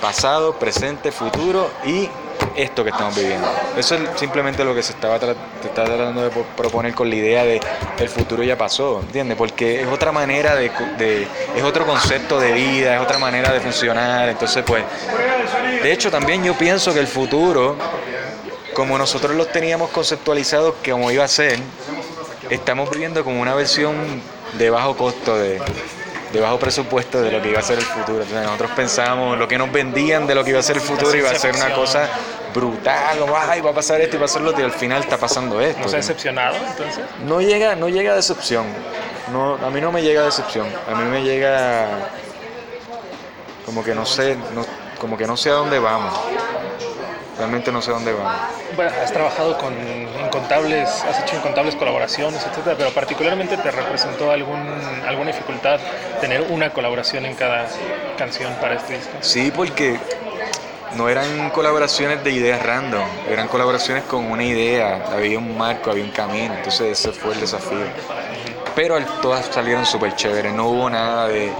pasado, 0.01 0.53
presente, 0.53 1.11
futuro 1.11 1.71
y 1.85 2.09
esto 2.55 2.83
que 2.83 2.89
estamos 2.89 3.15
viviendo. 3.15 3.47
Eso 3.77 3.95
es 3.95 4.01
simplemente 4.19 4.63
lo 4.63 4.75
que 4.75 4.83
se 4.83 4.93
estaba 4.93 5.17
tratando 5.17 6.23
de 6.23 6.29
proponer 6.55 6.93
con 6.93 7.09
la 7.09 7.15
idea 7.15 7.43
de 7.43 7.59
el 7.97 8.09
futuro 8.09 8.43
ya 8.43 8.57
pasó, 8.57 8.99
¿entiendes? 8.99 9.37
Porque 9.37 9.81
es 9.81 9.87
otra 9.87 10.11
manera 10.11 10.55
de, 10.55 11.27
es 11.55 11.63
otro 11.63 11.85
concepto 11.85 12.39
de 12.39 12.51
vida, 12.51 12.95
es 12.95 13.01
otra 13.01 13.17
manera 13.17 13.51
de 13.51 13.59
funcionar, 13.59 14.29
entonces 14.29 14.63
pues, 14.65 14.83
de 15.81 15.91
hecho 15.91 16.11
también 16.11 16.43
yo 16.43 16.53
pienso 16.55 16.93
que 16.93 16.99
el 16.99 17.07
futuro 17.07 17.75
como 18.73 18.97
nosotros 18.97 19.35
los 19.35 19.51
teníamos 19.51 19.91
conceptualizados 19.91 20.75
que 20.81 20.91
como 20.91 21.11
iba 21.11 21.23
a 21.23 21.27
ser, 21.27 21.59
estamos 22.49 22.89
viviendo 22.89 23.23
como 23.23 23.41
una 23.41 23.53
versión 23.53 23.95
de 24.57 24.69
bajo 24.69 24.95
costo, 24.95 25.37
de, 25.37 25.59
bajo 26.39 26.59
presupuesto 26.59 27.21
de 27.21 27.31
lo 27.31 27.41
que 27.41 27.49
iba 27.49 27.59
a 27.59 27.63
ser 27.63 27.79
el 27.79 27.85
futuro. 27.85 28.23
Entonces 28.23 28.43
nosotros 28.45 28.71
pensábamos, 28.75 29.37
lo 29.37 29.47
que 29.47 29.57
nos 29.57 29.71
vendían 29.71 30.27
de 30.27 30.35
lo 30.35 30.43
que 30.43 30.51
iba 30.51 30.59
a 30.59 30.63
ser 30.63 30.77
el 30.77 30.81
futuro 30.81 31.15
iba 31.15 31.29
a 31.29 31.35
ser 31.35 31.55
una 31.55 31.73
cosa 31.73 32.09
brutal, 32.53 33.19
como, 33.19 33.35
ay, 33.35 33.61
va 33.61 33.71
a 33.71 33.73
pasar 33.73 34.01
esto 34.01 34.15
y 34.15 34.19
va 34.19 34.25
a 34.25 34.27
ser 34.27 34.41
lo 34.41 34.57
y 34.57 34.63
al 34.63 34.71
final 34.71 35.01
está 35.01 35.17
pasando 35.17 35.59
esto. 35.59 35.81
¿No 35.81 35.87
se 35.87 35.95
ha 35.95 35.99
decepcionado 35.99 36.55
entonces? 36.55 37.03
No 37.25 37.41
llega, 37.41 37.75
no 37.75 37.89
llega 37.89 38.13
a 38.13 38.15
decepción. 38.15 38.65
No, 39.31 39.55
a 39.55 39.69
mí 39.69 39.81
no 39.81 39.91
me 39.91 40.01
llega 40.01 40.21
a 40.21 40.25
decepción. 40.25 40.67
A 40.91 40.95
mí 40.95 41.09
me 41.09 41.23
llega 41.23 41.87
como 43.65 43.83
que 43.83 43.95
no 43.95 44.05
sé, 44.05 44.37
como 44.99 45.17
que 45.17 45.25
no 45.25 45.37
sé 45.37 45.49
a 45.49 45.53
dónde 45.53 45.79
vamos 45.79 46.13
realmente 47.37 47.71
no 47.71 47.81
sé 47.81 47.91
dónde 47.91 48.13
van. 48.13 48.35
Bueno, 48.75 48.91
has 49.01 49.11
trabajado 49.11 49.57
con 49.57 49.73
incontables, 50.25 50.89
has 51.03 51.21
hecho 51.21 51.35
incontables 51.35 51.75
colaboraciones, 51.75 52.45
etcétera, 52.45 52.75
pero 52.77 52.89
particularmente 52.91 53.57
te 53.57 53.71
representó 53.71 54.31
algún, 54.31 54.59
alguna 55.07 55.31
dificultad 55.31 55.79
tener 56.21 56.41
una 56.49 56.71
colaboración 56.71 57.25
en 57.25 57.35
cada 57.35 57.67
canción 58.17 58.53
para 58.61 58.75
este 58.75 58.93
disco. 58.93 59.11
Sí, 59.21 59.51
porque 59.53 59.99
no 60.95 61.09
eran 61.09 61.49
colaboraciones 61.49 62.23
de 62.23 62.31
ideas 62.31 62.63
random, 62.63 63.07
eran 63.29 63.47
colaboraciones 63.47 64.03
con 64.03 64.29
una 64.29 64.43
idea, 64.43 65.03
había 65.11 65.39
un 65.39 65.57
marco, 65.57 65.91
había 65.91 66.03
un 66.03 66.11
camino, 66.11 66.53
entonces 66.53 66.99
ese 66.99 67.11
fue 67.11 67.33
el 67.33 67.41
desafío. 67.41 67.85
Pero 68.75 68.99
todas 69.21 69.45
salieron 69.45 69.85
súper 69.85 70.15
chéveres, 70.15 70.53
no 70.53 70.67
hubo 70.67 70.89
nada 70.89 71.27
de 71.27 71.51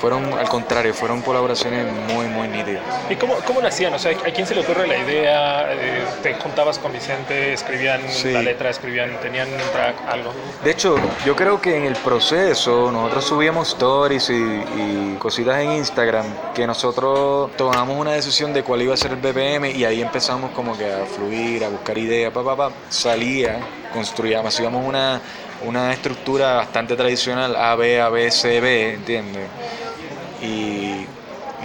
fueron 0.00 0.32
al 0.38 0.48
contrario, 0.48 0.94
fueron 0.94 1.22
colaboraciones 1.22 1.86
muy, 2.12 2.26
muy 2.26 2.48
nítidas. 2.48 2.82
¿Y 3.10 3.16
cómo, 3.16 3.34
cómo 3.46 3.60
nacían? 3.60 3.94
O 3.94 3.98
sea, 3.98 4.12
¿a 4.12 4.30
quién 4.32 4.46
se 4.46 4.54
le 4.54 4.60
ocurre 4.60 4.86
la 4.86 4.98
idea? 4.98 5.72
Eh, 5.72 6.04
¿Te 6.22 6.34
juntabas 6.34 6.78
con 6.78 6.92
Vicente, 6.92 7.52
escribían 7.52 8.00
la 8.24 8.42
letra, 8.42 8.70
escribían, 8.70 9.18
tenían 9.20 9.48
un 9.48 9.72
track, 9.72 9.96
algo? 10.08 10.32
De 10.64 10.70
hecho, 10.70 10.96
yo 11.24 11.34
creo 11.36 11.60
que 11.60 11.76
en 11.76 11.84
el 11.84 11.96
proceso 11.96 12.90
nosotros 12.90 13.24
subíamos 13.24 13.68
stories 13.68 14.30
y, 14.30 14.34
y 14.34 15.16
cositas 15.18 15.60
en 15.60 15.72
Instagram 15.72 16.26
que 16.54 16.66
nosotros 16.66 17.50
tomamos 17.56 17.98
una 17.98 18.12
decisión 18.12 18.52
de 18.52 18.62
cuál 18.62 18.82
iba 18.82 18.94
a 18.94 18.96
ser 18.96 19.12
el 19.12 19.18
BPM 19.18 19.70
y 19.76 19.84
ahí 19.84 20.00
empezamos 20.00 20.50
como 20.52 20.76
que 20.76 20.92
a 20.92 21.04
fluir, 21.06 21.64
a 21.64 21.68
buscar 21.68 21.96
ideas, 21.98 22.32
pa, 22.32 22.42
pa, 22.42 22.56
pa. 22.56 22.70
salía, 22.88 23.60
construíamos, 23.92 24.54
hacíamos 24.54 24.86
una, 24.86 25.20
una 25.64 25.92
estructura 25.92 26.54
bastante 26.54 26.96
tradicional, 26.96 27.56
A, 27.56 27.74
B, 27.76 28.00
A, 28.00 28.08
B, 28.08 28.30
C, 28.30 28.60
B, 28.60 28.94
¿entiendes? 28.94 29.46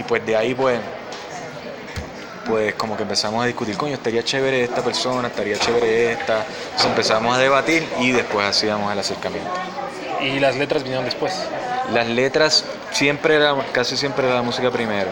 Pues 0.08 0.24
de 0.26 0.36
ahí 0.36 0.54
pues 0.54 0.80
pues 2.46 2.74
como 2.74 2.96
que 2.96 3.02
empezamos 3.02 3.42
a 3.42 3.46
discutir, 3.46 3.76
coño, 3.76 3.94
estaría 3.94 4.22
chévere 4.22 4.64
esta 4.64 4.82
persona, 4.82 5.28
estaría 5.28 5.58
chévere 5.58 6.12
esta. 6.12 6.44
Entonces 6.44 6.86
empezamos 6.86 7.36
a 7.36 7.38
debatir 7.38 7.86
y 8.00 8.12
después 8.12 8.46
hacíamos 8.46 8.92
el 8.92 8.98
acercamiento. 8.98 9.50
¿Y 10.20 10.38
las 10.40 10.56
letras 10.56 10.82
vinieron 10.82 11.04
después? 11.04 11.34
Las 11.92 12.06
letras 12.08 12.64
siempre 12.92 13.36
era, 13.36 13.54
casi 13.72 13.96
siempre 13.96 14.26
era 14.26 14.36
la 14.36 14.42
música 14.42 14.70
primero. 14.70 15.10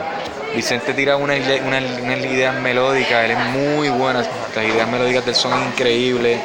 Vicente 0.55 0.95
tira 0.95 1.17
unas 1.17 1.39
una, 1.67 1.81
ideas 1.81 2.61
melódicas, 2.61 3.25
él 3.25 3.33
es 3.33 3.39
muy 3.39 3.89
buena, 3.89 4.21
las 4.55 4.65
ideas 4.65 4.89
melódicas 4.89 5.25
del 5.25 5.35
son 5.35 5.53
increíbles. 5.69 6.41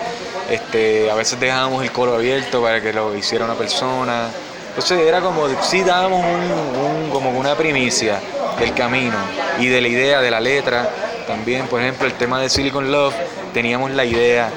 Este, 0.49 1.11
a 1.11 1.15
veces 1.15 1.39
dejábamos 1.39 1.83
el 1.83 1.91
coro 1.91 2.15
abierto 2.15 2.61
para 2.61 2.81
que 2.81 2.93
lo 2.93 3.15
hiciera 3.15 3.43
una 3.45 3.55
persona. 3.55 4.29
Entonces 4.69 4.99
era 5.01 5.21
como, 5.21 5.47
sí 5.61 5.81
dábamos 5.81 6.23
un, 6.23 7.09
como 7.09 7.31
una 7.31 7.55
primicia 7.55 8.19
del 8.59 8.73
camino 8.73 9.17
y 9.59 9.67
de 9.67 9.81
la 9.81 9.87
idea, 9.87 10.21
de 10.21 10.31
la 10.31 10.39
letra. 10.39 10.89
También, 11.27 11.67
por 11.67 11.81
ejemplo, 11.81 12.07
el 12.07 12.13
tema 12.13 12.39
de 12.39 12.49
Silicon 12.49 12.91
Love, 12.91 13.15
teníamos 13.53 13.91
la 13.91 14.05
idea 14.05 14.49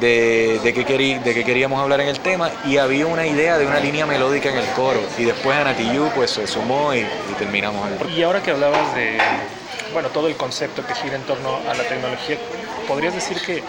de, 0.00 0.60
de, 0.62 0.72
qué 0.72 0.84
de 0.84 1.44
queríamos 1.44 1.80
hablar 1.80 2.00
en 2.00 2.08
el 2.08 2.20
tema 2.20 2.50
y 2.64 2.76
había 2.76 3.06
una 3.06 3.26
idea 3.26 3.58
de 3.58 3.66
una 3.66 3.80
línea 3.80 4.06
melódica 4.06 4.50
en 4.50 4.58
el 4.58 4.66
coro. 4.68 5.00
Y 5.18 5.24
después 5.24 5.56
Anatiyu 5.56 6.08
pues 6.14 6.30
se 6.30 6.46
sumó 6.46 6.94
y, 6.94 7.04
terminamos. 7.38 7.88
Y 8.16 8.22
ahora 8.22 8.42
que 8.42 8.50
hablabas 8.50 8.94
de 8.94 9.18
bueno, 9.92 10.08
todo 10.10 10.28
el 10.28 10.36
concepto 10.36 10.86
que 10.86 10.94
gira 10.94 11.16
en 11.16 11.22
torno 11.22 11.56
a 11.68 11.74
la 11.74 11.82
tecnología, 11.84 12.36
¿podrías 12.86 13.14
decir 13.14 13.40
que 13.40 13.62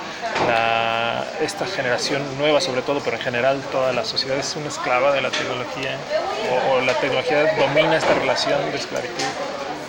esta 1.41 1.65
generación 1.65 2.21
nueva 2.37 2.61
sobre 2.61 2.81
todo, 2.81 2.99
pero 2.99 3.17
en 3.17 3.23
general 3.23 3.61
toda 3.71 3.93
la 3.93 4.05
sociedad 4.05 4.37
es 4.37 4.55
una 4.55 4.67
esclava 4.67 5.11
de 5.11 5.21
la 5.21 5.29
tecnología? 5.29 5.97
¿O, 6.71 6.79
la 6.81 6.93
tecnología 6.99 7.55
domina 7.55 7.97
esta 7.97 8.13
relación 8.13 8.71
de 8.71 8.77
esclavitud? 8.77 9.23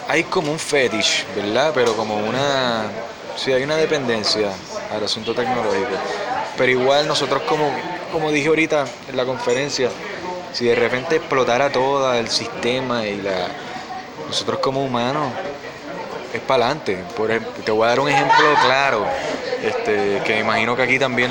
Hay 0.08 0.24
como 0.24 0.52
un 0.52 0.58
fetish, 0.58 1.26
¿verdad? 1.34 1.72
Pero 1.74 1.94
como 1.94 2.16
una... 2.16 2.84
Sí, 3.36 3.52
hay 3.52 3.62
una 3.62 3.76
dependencia 3.76 4.50
al 4.92 5.04
asunto 5.04 5.34
tecnológico. 5.34 5.96
Pero 6.56 6.72
igual 6.72 7.06
nosotros 7.06 7.42
como, 7.42 7.70
como 8.12 8.30
dije 8.30 8.48
ahorita 8.48 8.84
en 9.08 9.16
la 9.16 9.24
conferencia, 9.24 9.88
si 10.52 10.66
de 10.66 10.74
repente 10.74 11.16
explotara 11.16 11.70
todo 11.70 12.12
el 12.14 12.28
sistema 12.28 13.06
y 13.06 13.22
la... 13.22 13.48
Nosotros 14.26 14.60
como 14.60 14.84
humanos 14.84 15.32
es 16.32 16.40
para 16.40 16.66
adelante. 16.66 16.98
te 17.64 17.72
voy 17.72 17.84
a 17.84 17.88
dar 17.88 18.00
un 18.00 18.08
ejemplo 18.08 18.54
claro, 18.62 19.06
este, 19.62 20.22
que 20.24 20.34
me 20.34 20.40
imagino 20.40 20.74
que 20.76 20.82
aquí 20.82 20.98
también, 20.98 21.30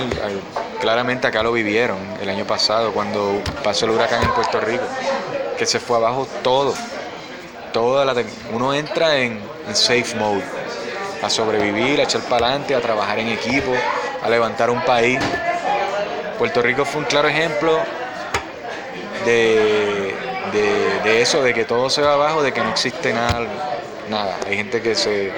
claramente 0.79 1.27
acá 1.27 1.41
lo 1.41 1.51
vivieron 1.51 1.97
el 2.21 2.29
año 2.29 2.45
pasado, 2.45 2.91
cuando 2.91 3.41
pasó 3.63 3.85
el 3.85 3.91
huracán 3.91 4.23
en 4.23 4.31
Puerto 4.31 4.59
Rico, 4.59 4.83
que 5.57 5.65
se 5.65 5.79
fue 5.79 5.97
abajo 5.97 6.27
todo. 6.43 6.73
Toda 7.73 8.05
la, 8.05 8.15
uno 8.53 8.73
entra 8.73 9.17
en, 9.17 9.39
safe 9.73 10.15
mode, 10.15 10.43
a 11.21 11.29
sobrevivir, 11.29 11.99
a 11.99 12.03
echar 12.03 12.21
para 12.21 12.47
adelante, 12.47 12.75
a 12.75 12.81
trabajar 12.81 13.19
en 13.19 13.29
equipo, 13.29 13.73
a 14.23 14.29
levantar 14.29 14.69
un 14.69 14.81
país. 14.81 15.19
Puerto 16.37 16.61
Rico 16.61 16.85
fue 16.85 17.01
un 17.01 17.07
claro 17.07 17.27
ejemplo 17.27 17.77
de, 19.25 20.15
de 21.03 21.21
eso, 21.21 21.43
de 21.43 21.53
que 21.53 21.65
todo 21.65 21.89
se 21.89 22.01
va 22.01 22.13
abajo, 22.13 22.41
de 22.41 22.51
que 22.51 22.61
no 22.61 22.69
existe 22.69 23.13
nada 23.13 23.45
nada, 24.09 24.37
hay 24.47 24.57
gente 24.57 24.81
que 24.81 24.95
se 24.95 25.31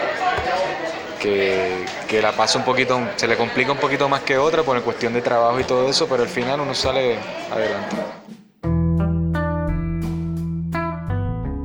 que, 1.21 2.19
la 2.21 2.31
pasa 2.35 2.59
un 2.59 2.65
poquito, 2.65 2.99
se 3.15 3.27
le 3.27 3.37
complica 3.37 3.71
un 3.71 3.77
poquito 3.77 4.09
más 4.09 4.21
que 4.21 4.37
otra 4.37 4.63
por 4.63 4.81
cuestión 4.81 5.13
de 5.13 5.21
trabajo 5.21 5.59
y 5.59 5.63
todo 5.63 5.87
eso, 5.89 6.07
pero 6.07 6.23
al 6.23 6.29
final 6.29 6.59
uno 6.59 6.73
sale 6.73 7.17
adelante. 7.51 7.95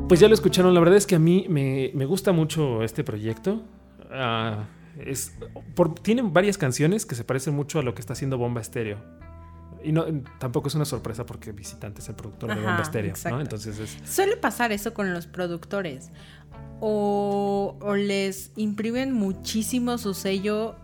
Pues 0.09 0.21
ya 0.21 0.29
lo 0.29 0.35
escucharon, 0.35 0.73
la 0.73 0.81
verdad 0.81 0.97
es 0.97 1.07
que 1.07 1.16
a 1.16 1.19
mí 1.19 1.47
me, 1.49 2.05
gusta 2.05 2.33
mucho 2.33 2.83
este 2.83 3.03
proyecto. 3.03 3.62
Ah, 4.11 4.66
tienen 6.03 6.33
varias 6.33 6.59
canciones 6.59 7.05
que 7.07 7.14
se 7.14 7.25
parecen 7.25 7.55
mucho 7.55 7.79
a 7.81 7.83
lo 7.83 7.95
que 7.95 8.01
está 8.01 8.12
haciendo 8.12 8.38
Bomba 8.38 8.61
Estéreo. 8.61 8.99
Y 9.87 9.92
no, 9.92 10.05
tampoco 10.40 10.66
es 10.66 10.75
una 10.75 10.85
sorpresa 10.85 11.25
porque 11.25 11.53
Visitante 11.53 12.01
es 12.01 12.09
el 12.09 12.16
productor 12.16 12.49
de 12.49 12.57
Bomba 12.57 12.83
Estéreo, 12.83 13.14
Entonces 13.40 13.96
Suele 14.05 14.37
pasar 14.37 14.72
eso 14.72 14.92
con 14.92 15.14
los 15.14 15.29
productores. 15.29 16.11
O, 16.81 17.77
les 17.96 18.51
imprimen 18.57 19.12
muchísimo 19.12 19.96
su 19.99 20.12
sello 20.12 20.75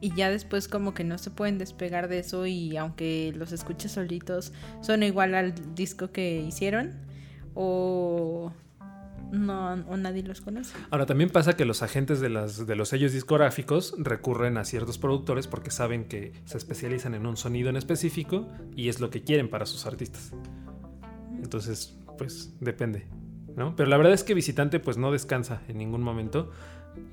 y 0.00 0.14
ya 0.14 0.30
después 0.30 0.68
como 0.68 0.94
que 0.94 1.02
no 1.02 1.18
se 1.18 1.30
pueden 1.30 1.58
despegar 1.58 2.06
de 2.06 2.20
eso 2.20 2.46
y 2.46 2.76
aunque 2.76 3.32
los 3.34 3.50
escuches 3.50 3.90
solitos 3.90 4.52
son 4.82 5.02
igual 5.02 5.34
al 5.34 5.74
disco 5.74 6.12
que 6.12 6.40
hicieron. 6.40 6.92
O 7.54 8.52
no 9.34 9.72
o 9.88 9.96
nadie 9.96 10.22
los 10.22 10.40
conoce. 10.40 10.76
Ahora 10.90 11.06
también 11.06 11.30
pasa 11.30 11.56
que 11.56 11.64
los 11.64 11.82
agentes 11.82 12.20
de, 12.20 12.28
las, 12.28 12.66
de 12.66 12.76
los 12.76 12.88
sellos 12.88 13.12
discográficos 13.12 13.94
recurren 13.98 14.56
a 14.56 14.64
ciertos 14.64 14.98
productores 14.98 15.46
porque 15.46 15.70
saben 15.70 16.04
que 16.04 16.32
se 16.44 16.58
especializan 16.58 17.14
en 17.14 17.26
un 17.26 17.36
sonido 17.36 17.68
en 17.68 17.76
específico 17.76 18.48
y 18.76 18.88
es 18.88 19.00
lo 19.00 19.10
que 19.10 19.22
quieren 19.22 19.48
para 19.48 19.66
sus 19.66 19.86
artistas. 19.86 20.32
Entonces, 21.42 21.98
pues 22.16 22.54
depende. 22.60 23.06
Pero 23.76 23.88
la 23.88 23.96
verdad 23.96 24.12
es 24.12 24.24
que 24.24 24.34
Visitante 24.34 24.80
pues 24.80 24.96
no 24.96 25.12
descansa 25.12 25.62
en 25.68 25.78
ningún 25.78 26.02
momento. 26.02 26.50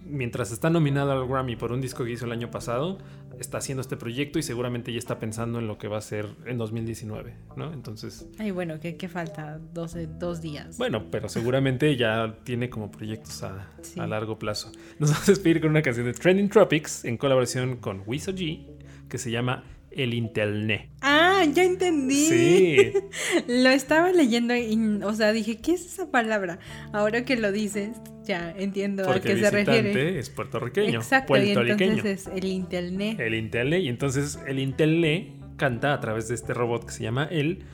Mientras 0.05 0.51
está 0.51 0.69
nominado 0.69 1.11
al 1.11 1.27
Grammy 1.27 1.55
por 1.55 1.71
un 1.71 1.81
disco 1.81 2.03
que 2.03 2.11
hizo 2.11 2.25
el 2.25 2.31
año 2.31 2.51
pasado, 2.51 2.97
está 3.39 3.57
haciendo 3.57 3.81
este 3.81 3.97
proyecto 3.97 4.39
y 4.39 4.43
seguramente 4.43 4.91
ya 4.91 4.99
está 4.99 5.19
pensando 5.19 5.59
en 5.59 5.67
lo 5.67 5.77
que 5.77 5.87
va 5.87 5.97
a 5.97 6.01
ser 6.01 6.27
en 6.45 6.57
2019, 6.57 7.33
¿no? 7.55 7.71
Entonces... 7.73 8.27
Ay, 8.37 8.51
bueno, 8.51 8.79
¿qué, 8.79 9.07
falta? 9.07 9.59
dos 9.73 10.41
días. 10.41 10.77
Bueno, 10.77 11.05
pero 11.09 11.29
seguramente 11.29 11.95
ya 11.95 12.35
tiene 12.43 12.69
como 12.69 12.91
proyectos 12.91 13.43
a, 13.43 13.71
largo 14.07 14.37
plazo. 14.37 14.71
Nos 14.99 15.11
vamos 15.11 15.29
a 15.29 15.31
despedir 15.31 15.61
con 15.61 15.69
una 15.69 15.81
canción 15.81 16.05
de 16.05 16.13
Trending 16.13 16.49
Tropics 16.49 17.05
en 17.05 17.17
colaboración 17.17 17.77
con 17.77 18.03
Wiso 18.05 18.31
G 18.33 18.65
que 19.11 19.17
se 19.17 19.29
llama 19.29 19.63
el 19.91 20.13
Intelnet. 20.13 20.89
Ah, 21.01 21.45
ya 21.53 21.63
entendí. 21.63 22.25
Sí. 22.25 22.93
lo 23.47 23.69
estaba 23.69 24.11
leyendo 24.11 24.55
y, 24.55 25.01
o 25.03 25.13
sea, 25.13 25.31
dije, 25.33 25.57
¿qué 25.57 25.73
es 25.73 25.85
esa 25.85 26.09
palabra? 26.09 26.59
Ahora 26.93 27.25
que 27.25 27.35
lo 27.35 27.51
dices, 27.51 27.97
ya 28.23 28.53
entiendo 28.57 29.09
a 29.09 29.19
qué 29.19 29.37
se 29.37 29.51
refiere. 29.51 30.19
es 30.19 30.29
puertorriqueño. 30.29 30.99
Exacto, 30.99 31.37
y 31.37 31.51
entonces 31.51 32.05
es 32.05 32.27
el 32.27 32.45
Intelnet. 32.45 33.19
El 33.19 33.35
Intelnet, 33.35 33.81
y 33.81 33.89
entonces 33.89 34.39
el 34.47 34.59
Intelnet 34.59 35.41
canta 35.57 35.93
a 35.93 35.99
través 35.99 36.27
de 36.27 36.35
este 36.35 36.53
robot 36.53 36.85
que 36.85 36.91
se 36.91 37.03
llama 37.03 37.27
él 37.29 37.65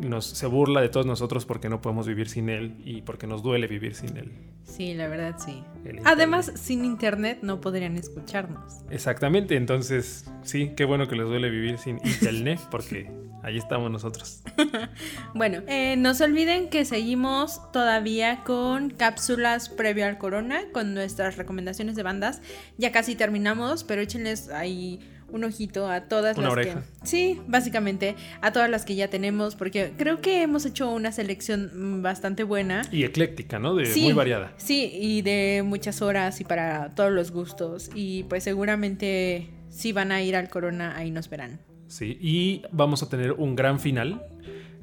nos, 0.00 0.26
se 0.26 0.46
burla 0.46 0.80
de 0.80 0.88
todos 0.88 1.06
nosotros 1.06 1.44
porque 1.44 1.68
no 1.68 1.80
podemos 1.80 2.06
vivir 2.06 2.28
sin 2.28 2.48
él 2.48 2.76
y 2.84 3.02
porque 3.02 3.26
nos 3.26 3.42
duele 3.42 3.66
vivir 3.66 3.94
sin 3.94 4.16
él. 4.16 4.32
Sí, 4.64 4.94
la 4.94 5.08
verdad 5.08 5.36
sí. 5.38 5.64
Además, 6.04 6.52
sin 6.54 6.84
internet 6.84 7.38
no 7.42 7.60
podrían 7.60 7.96
escucharnos. 7.96 8.82
Exactamente, 8.90 9.56
entonces 9.56 10.30
sí, 10.42 10.72
qué 10.76 10.84
bueno 10.84 11.08
que 11.08 11.16
les 11.16 11.26
duele 11.26 11.50
vivir 11.50 11.78
sin 11.78 11.96
internet 12.04 12.60
porque 12.70 13.10
ahí 13.42 13.56
estamos 13.56 13.90
nosotros. 13.90 14.42
bueno, 15.34 15.62
eh, 15.66 15.96
no 15.96 16.14
se 16.14 16.24
olviden 16.24 16.68
que 16.68 16.84
seguimos 16.84 17.60
todavía 17.72 18.44
con 18.44 18.90
cápsulas 18.90 19.68
previo 19.68 20.06
al 20.06 20.18
corona, 20.18 20.62
con 20.72 20.94
nuestras 20.94 21.36
recomendaciones 21.36 21.96
de 21.96 22.02
bandas. 22.02 22.42
Ya 22.76 22.92
casi 22.92 23.16
terminamos, 23.16 23.84
pero 23.84 24.02
échenles 24.02 24.50
ahí 24.50 25.00
un 25.30 25.44
ojito 25.44 25.88
a 25.88 26.02
todas 26.02 26.36
las 26.38 26.54
que. 26.54 26.74
Sí, 27.02 27.40
básicamente, 27.46 28.16
a 28.40 28.52
todas 28.52 28.70
las 28.70 28.84
que 28.84 28.94
ya 28.94 29.08
tenemos, 29.08 29.54
porque 29.54 29.92
creo 29.96 30.20
que 30.20 30.42
hemos 30.42 30.64
hecho 30.64 30.90
una 30.90 31.12
selección 31.12 32.02
bastante 32.02 32.44
buena. 32.44 32.82
Y 32.90 33.04
ecléctica, 33.04 33.58
¿no? 33.58 33.74
De 33.74 33.88
muy 34.00 34.12
variada. 34.12 34.52
Sí, 34.56 34.90
y 34.92 35.22
de 35.22 35.62
muchas 35.64 36.02
horas 36.02 36.40
y 36.40 36.44
para 36.44 36.94
todos 36.94 37.12
los 37.12 37.30
gustos. 37.30 37.90
Y 37.94 38.24
pues 38.24 38.44
seguramente 38.44 39.50
si 39.68 39.92
van 39.92 40.12
a 40.12 40.22
ir 40.22 40.36
al 40.36 40.48
Corona, 40.48 40.96
ahí 40.96 41.10
nos 41.10 41.28
verán. 41.28 41.60
Sí, 41.86 42.18
y 42.20 42.62
vamos 42.70 43.02
a 43.02 43.08
tener 43.08 43.32
un 43.32 43.56
gran 43.56 43.80
final 43.80 44.22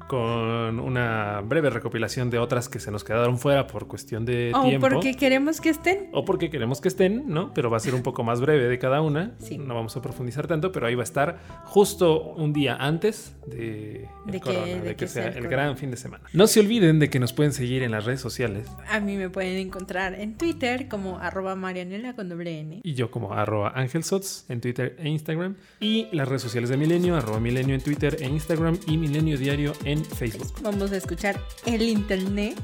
con 0.08 0.78
una 0.80 1.40
breve 1.42 1.70
recopilación 1.70 2.30
de 2.30 2.38
otras 2.38 2.68
que 2.68 2.78
se 2.78 2.90
nos 2.90 3.04
quedaron 3.04 3.38
fuera 3.38 3.66
por 3.66 3.86
cuestión 3.86 4.24
de 4.24 4.52
o 4.54 4.62
tiempo. 4.64 4.86
O 4.86 4.90
porque 4.90 5.14
queremos 5.14 5.60
que 5.60 5.70
estén. 5.70 6.08
O 6.12 6.24
porque 6.24 6.50
queremos 6.50 6.80
que 6.80 6.88
estén, 6.88 7.24
¿no? 7.26 7.52
Pero 7.54 7.70
va 7.70 7.76
a 7.76 7.80
ser 7.80 7.94
un 7.94 8.02
poco 8.02 8.22
más 8.24 8.40
breve 8.40 8.68
de 8.68 8.78
cada 8.78 9.00
una. 9.02 9.34
Sí. 9.38 9.58
No 9.58 9.74
vamos 9.74 9.96
a 9.96 10.02
profundizar 10.02 10.46
tanto, 10.46 10.72
pero 10.72 10.86
ahí 10.86 10.94
va 10.94 11.02
a 11.02 11.04
estar 11.04 11.38
justo 11.64 12.22
un 12.34 12.52
día 12.52 12.76
antes 12.76 13.34
de, 13.46 14.08
el 14.26 14.32
De 14.32 14.32
que- 14.32 14.40
corona, 14.40 14.66
de, 14.66 14.80
de 14.80 14.88
que, 14.90 14.96
que 14.96 15.08
sea 15.08 15.32
sea 15.32 15.40
el 15.40 15.48
gran 15.48 15.76
fin 15.76 15.90
de 15.90 15.96
semana. 15.96 16.24
No 16.32 16.46
se 16.46 16.60
olviden 16.60 16.98
de 16.98 17.10
que 17.10 17.18
nos 17.20 17.32
pueden 17.32 17.52
seguir 17.52 17.82
en 17.82 17.90
las 17.90 18.04
redes 18.04 18.20
sociales 18.20 18.68
A 18.90 19.00
mí 19.00 19.16
me 19.16 19.30
pueden 19.30 19.56
encontrar 19.58 20.14
en 20.14 20.36
Twitter 20.36 20.88
como 20.88 21.18
arroba 21.18 21.54
marianela 21.56 22.14
con 22.14 22.28
doble 22.28 22.60
N. 22.60 22.80
y 22.82 22.94
yo 22.94 23.10
como 23.10 23.32
arroba 23.34 23.70
angelsots 23.74 24.44
en 24.48 24.60
Twitter 24.60 24.96
e 24.98 25.08
Instagram 25.08 25.56
y 25.80 26.08
las 26.12 26.28
redes 26.28 26.42
sociales 26.42 26.70
de 26.70 26.76
Milenio, 26.76 27.16
arroba 27.16 27.40
Milenio 27.40 27.74
en 27.74 27.80
Twitter 27.80 28.16
e 28.20 28.26
Instagram 28.26 28.78
y 28.86 28.96
Milenio 28.98 29.36
Diario 29.38 29.72
en 29.84 29.95
Facebook. 30.04 30.52
Vamos 30.62 30.92
a 30.92 30.96
escuchar 30.96 31.40
el 31.64 31.82
internet 31.82 32.58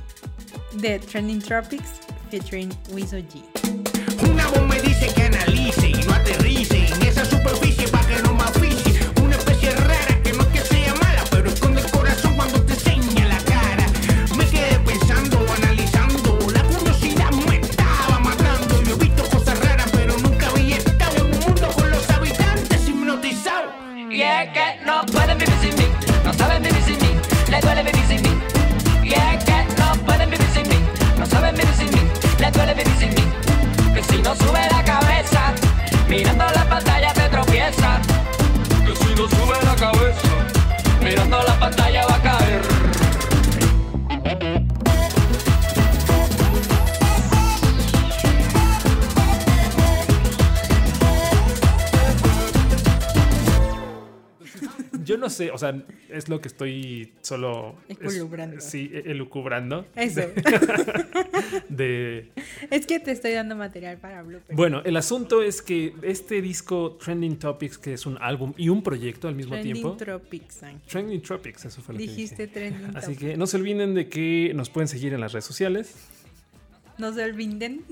de 0.75 0.99
Trending 0.99 1.41
Tropics 1.41 2.01
featuring 2.31 2.71
Wizo 2.93 3.19
G. 3.19 3.43
Una 4.31 4.47
voz 4.49 4.67
me 4.69 4.81
dice 4.81 5.13
que 5.15 5.23
analice 5.23 5.62
sé, 55.33 55.51
o 55.51 55.59
sea, 55.59 55.83
es 56.09 56.29
lo 56.29 56.41
que 56.41 56.47
estoy 56.49 57.13
solo... 57.23 57.75
es- 57.89 57.99
Elucubrando. 58.15 58.61
sí, 58.61 58.91
e- 58.93 59.11
elucubrando. 59.11 59.87
Eso. 59.97 60.21
De, 61.69 62.31
es 62.71 62.87
que 62.87 63.01
te 63.01 63.11
estoy 63.11 63.33
dando 63.33 63.57
material 63.57 63.99
para 63.99 64.23
bloopers. 64.23 64.57
Bueno, 64.57 64.83
el 64.85 64.97
asunto 64.97 65.43
es 65.43 65.61
que 65.63 65.95
este 66.03 66.41
disco 66.43 66.93
Trending 67.03 67.39
Topics, 67.39 67.79
que 67.79 67.95
es 67.95 68.07
un 68.07 68.17
álbum 68.21 68.53
y 68.57 68.69
un 68.69 68.83
proyecto 68.83 69.29
al 69.29 69.35
mismo 69.35 69.53
Trending 69.55 69.73
tiempo. 69.75 69.97
Tropics, 69.97 70.63
Ángel. 70.63 70.81
Trending 70.89 71.23
Tropics, 71.23 71.65
eso 71.65 71.81
fue 71.83 71.95
lo 71.95 71.99
Dijiste 71.99 72.49
que 72.49 72.61
dije. 72.61 72.71
Trending 72.77 72.97
Así 72.97 73.07
Topics. 73.15 73.21
que 73.33 73.37
no 73.37 73.47
se 73.47 73.57
olviden 73.57 73.95
de 73.95 74.09
que 74.09 74.53
nos 74.55 74.71
pueden 74.71 74.89
seguir 74.89 75.13
en 75.15 75.21
las 75.21 75.33
redes 75.33 75.45
sociales. 75.45 75.95
No 76.99 77.13
se 77.13 77.25
olviden. 77.25 77.83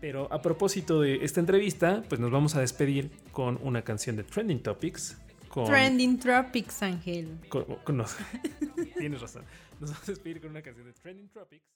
Pero 0.00 0.32
a 0.32 0.42
propósito 0.42 1.00
de 1.00 1.24
esta 1.24 1.40
entrevista, 1.40 2.02
pues 2.08 2.20
nos 2.20 2.30
vamos 2.30 2.54
a 2.54 2.60
despedir 2.60 3.10
con 3.32 3.58
una 3.62 3.82
canción 3.82 4.16
de 4.16 4.24
Trending 4.24 4.60
Topics. 4.62 5.16
Con, 5.48 5.66
Trending 5.66 6.18
Tropics, 6.18 6.82
Ángel. 6.82 7.38
con- 7.48 7.64
con- 7.64 7.96
no, 7.96 8.04
tienes 8.98 9.20
razón. 9.20 9.44
Nos 9.80 9.90
vamos 9.92 10.08
a 10.08 10.12
despedir 10.12 10.40
con 10.40 10.50
una 10.50 10.62
canción 10.62 10.86
de 10.86 10.92
Trending 10.92 11.28
Tropics. 11.28 11.68